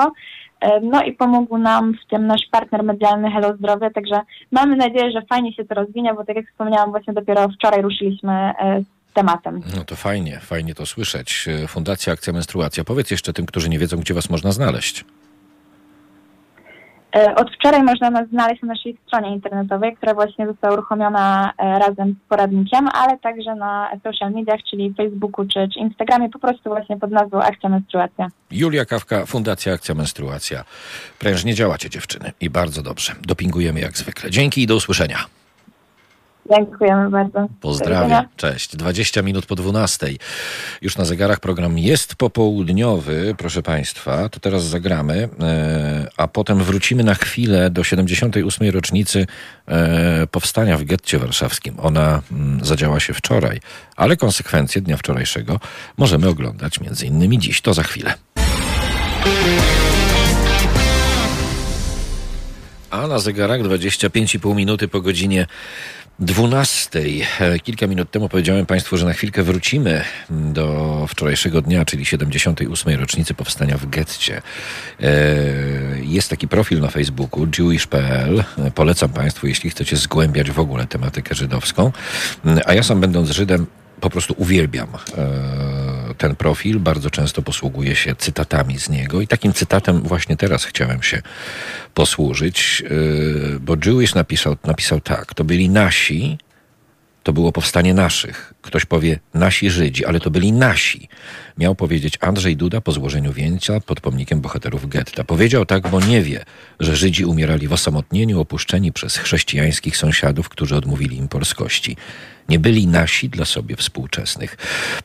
[0.62, 4.22] E, no i pomógł nam w tym nasz partner medialny Hello Zdrowie, także
[4.52, 8.32] mamy nadzieję, że fajnie się to rozwinie, bo tak jak wspomniałam, właśnie dopiero wczoraj ruszyliśmy
[8.32, 8.82] e,
[9.14, 9.62] tematem.
[9.78, 11.48] No to fajnie, fajnie to słyszeć.
[11.64, 12.84] E, Fundacja Akcja Menstruacja.
[12.84, 15.06] Powiedz jeszcze tym, którzy nie wiedzą, gdzie was można znaleźć.
[17.16, 21.80] E, od wczoraj można nas znaleźć na naszej stronie internetowej, która właśnie została uruchomiona e,
[21.80, 26.70] razem z poradnikiem, ale także na social mediach, czyli Facebooku czy, czy Instagramie, po prostu
[26.70, 28.28] właśnie pod nazwą Akcja Menstruacja.
[28.51, 30.63] Julia Kawka, Fundacja Akcja Menstruacja.
[31.20, 33.13] Prężnie działacie dziewczyny i bardzo dobrze.
[33.22, 34.32] Dopingujemy jak zwykle.
[34.32, 35.18] Dzięki i do usłyszenia.
[36.50, 37.48] Dziękujemy bardzo.
[37.62, 38.26] Pozdrawiam.
[38.36, 38.76] Cześć.
[38.78, 40.08] 20 minut po 12.
[40.82, 44.30] Już na zegarach program jest popołudniowy, proszę Państwa.
[44.30, 48.70] To teraz zagramy, e, a potem wrócimy na chwilę do 78.
[48.70, 49.28] rocznicy
[49.68, 51.76] e, powstania w getcie warszawskim.
[51.80, 53.60] Ona mm, zadziała się wczoraj,
[53.96, 55.60] ale konsekwencje dnia wczorajszego
[55.98, 57.62] możemy oglądać między innymi dziś.
[57.62, 58.14] To za chwilę.
[62.89, 65.48] A na zegarach 25,5 minuty po godzinie
[66.20, 66.99] 12.
[67.39, 72.99] E, kilka minut temu powiedziałem Państwu, że na chwilkę wrócimy do wczorajszego dnia, czyli 78.
[72.99, 74.41] rocznicy powstania w getcie.
[75.01, 75.11] E,
[76.01, 78.43] jest taki profil na Facebooku, jewish.pl.
[78.76, 81.91] Polecam Państwu, jeśli chcecie zgłębiać w ogóle tematykę żydowską.
[82.66, 83.66] A ja sam będąc Żydem,
[84.02, 84.88] po prostu uwielbiam
[85.18, 86.80] e, ten profil.
[86.80, 89.22] Bardzo często posługuję się cytatami z niego.
[89.22, 91.22] I takim cytatem właśnie teraz chciałem się
[91.93, 96.38] posłużyć, e, bo Jewish napisał, napisał tak, to byli nasi,
[97.24, 101.09] to było powstanie naszych, Ktoś powie nasi Żydzi, ale to byli nasi.
[101.57, 105.24] Miał powiedzieć Andrzej Duda po złożeniu wieńca pod pomnikiem bohaterów getta.
[105.24, 106.45] Powiedział tak, bo nie wie,
[106.80, 111.95] że Żydzi umierali w osamotnieniu, opuszczeni przez chrześcijańskich sąsiadów, którzy odmówili im polskości
[112.49, 114.57] nie byli nasi dla sobie współczesnych.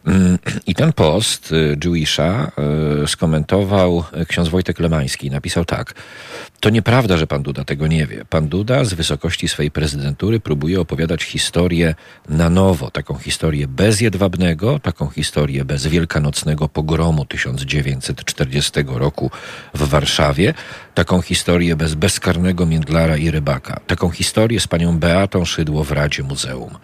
[0.06, 2.52] Mm, I ten post y, Jewisha
[3.04, 5.30] y, skomentował ksiądz Wojtek Lemański.
[5.30, 5.94] Napisał tak.
[6.60, 8.24] To nieprawda, że pan Duda tego nie wie.
[8.24, 11.94] Pan Duda z wysokości swojej prezydentury próbuje opowiadać historię
[12.28, 12.90] na nowo.
[12.90, 19.30] Taką historię bez Jedwabnego, taką historię bez wielkanocnego pogromu 1940 roku
[19.74, 20.54] w Warszawie,
[20.94, 26.22] taką historię bez bezkarnego Międlara i Rybaka, taką historię z panią Beatą Szydło w Radzie
[26.22, 26.78] Muzeum.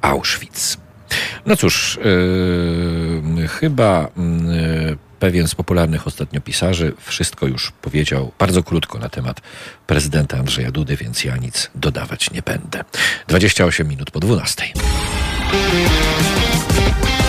[0.00, 0.76] Auschwitz.
[1.46, 1.98] No cóż,
[3.36, 9.40] yy, chyba yy, pewien z popularnych ostatnio pisarzy wszystko już powiedział bardzo krótko na temat
[9.86, 12.84] prezydenta Andrzeja Dudy, więc ja nic dodawać nie będę.
[13.28, 14.64] 28 minut po 12.
[15.50, 17.23] Thank you.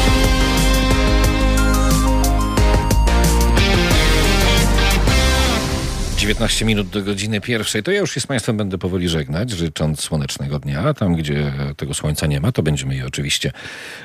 [6.18, 7.84] 19 minut do godziny pierwszej.
[7.84, 10.94] To ja już się z Państwem będę powoli żegnać, życząc słonecznego dnia.
[10.94, 13.52] Tam, gdzie tego słońca nie ma, to będziemy je oczywiście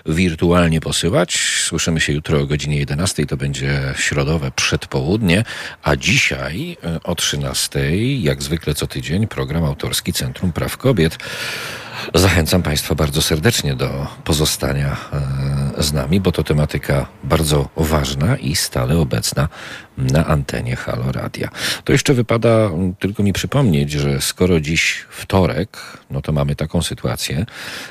[0.07, 1.39] wirtualnie posyłać.
[1.65, 3.27] Słyszymy się jutro o godzinie 11.
[3.27, 5.45] To będzie środowe przedpołudnie.
[5.83, 11.19] A dzisiaj e, o 13, jak zwykle co tydzień, program autorski Centrum Praw Kobiet.
[12.15, 14.97] Zachęcam Państwa bardzo serdecznie do pozostania
[15.77, 19.49] e, z nami, bo to tematyka bardzo ważna i stale obecna
[20.01, 21.49] na antenie Halo Radia.
[21.85, 25.79] To jeszcze wypada tylko mi przypomnieć, że skoro dziś wtorek,
[26.11, 27.47] no to mamy taką sytuację,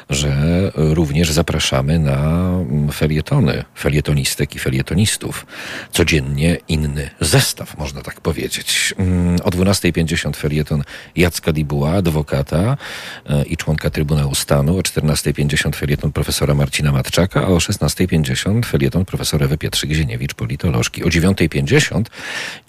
[0.10, 0.32] że
[0.76, 2.50] również zapraszamy na
[2.94, 5.46] felietony, felietonistek i felietonistów.
[5.92, 8.94] Codziennie inny zestaw, można tak powiedzieć.
[9.44, 10.84] O 12.50 felieton
[11.16, 12.78] Jacka Dibuła, adwokata
[13.30, 19.06] e, i członka Trybunału Stanu, o 14.50 felieton profesora Marcina Matczaka, a o 16.50 felieton
[19.06, 21.04] profesora Ewy Pietrzyk-Zieniewicz, politolożki.
[21.04, 21.99] O 9.50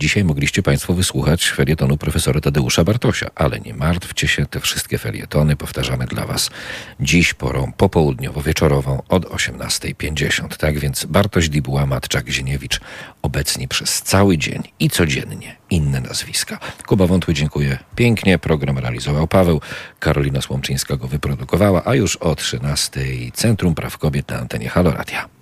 [0.01, 5.57] dzisiaj mogliście Państwo wysłuchać felietonu profesora Tadeusza Bartosia, ale nie martwcie się, te wszystkie felietony
[5.57, 6.51] powtarzamy dla Was
[7.01, 10.57] dziś porą popołudniowo-wieczorową od 18.50.
[10.57, 12.81] Tak więc Bartoś Dibuła, Matczak, Zieniewicz
[13.23, 16.59] obecni przez cały dzień i codziennie inne nazwiska.
[16.87, 18.39] Kuba Wątły dziękuję pięknie.
[18.39, 19.61] Program realizował Paweł.
[19.99, 23.01] Karolina Słomczyńska go wyprodukowała, a już o 13
[23.35, 25.40] Centrum Praw Kobiet na antenie Halo Radia.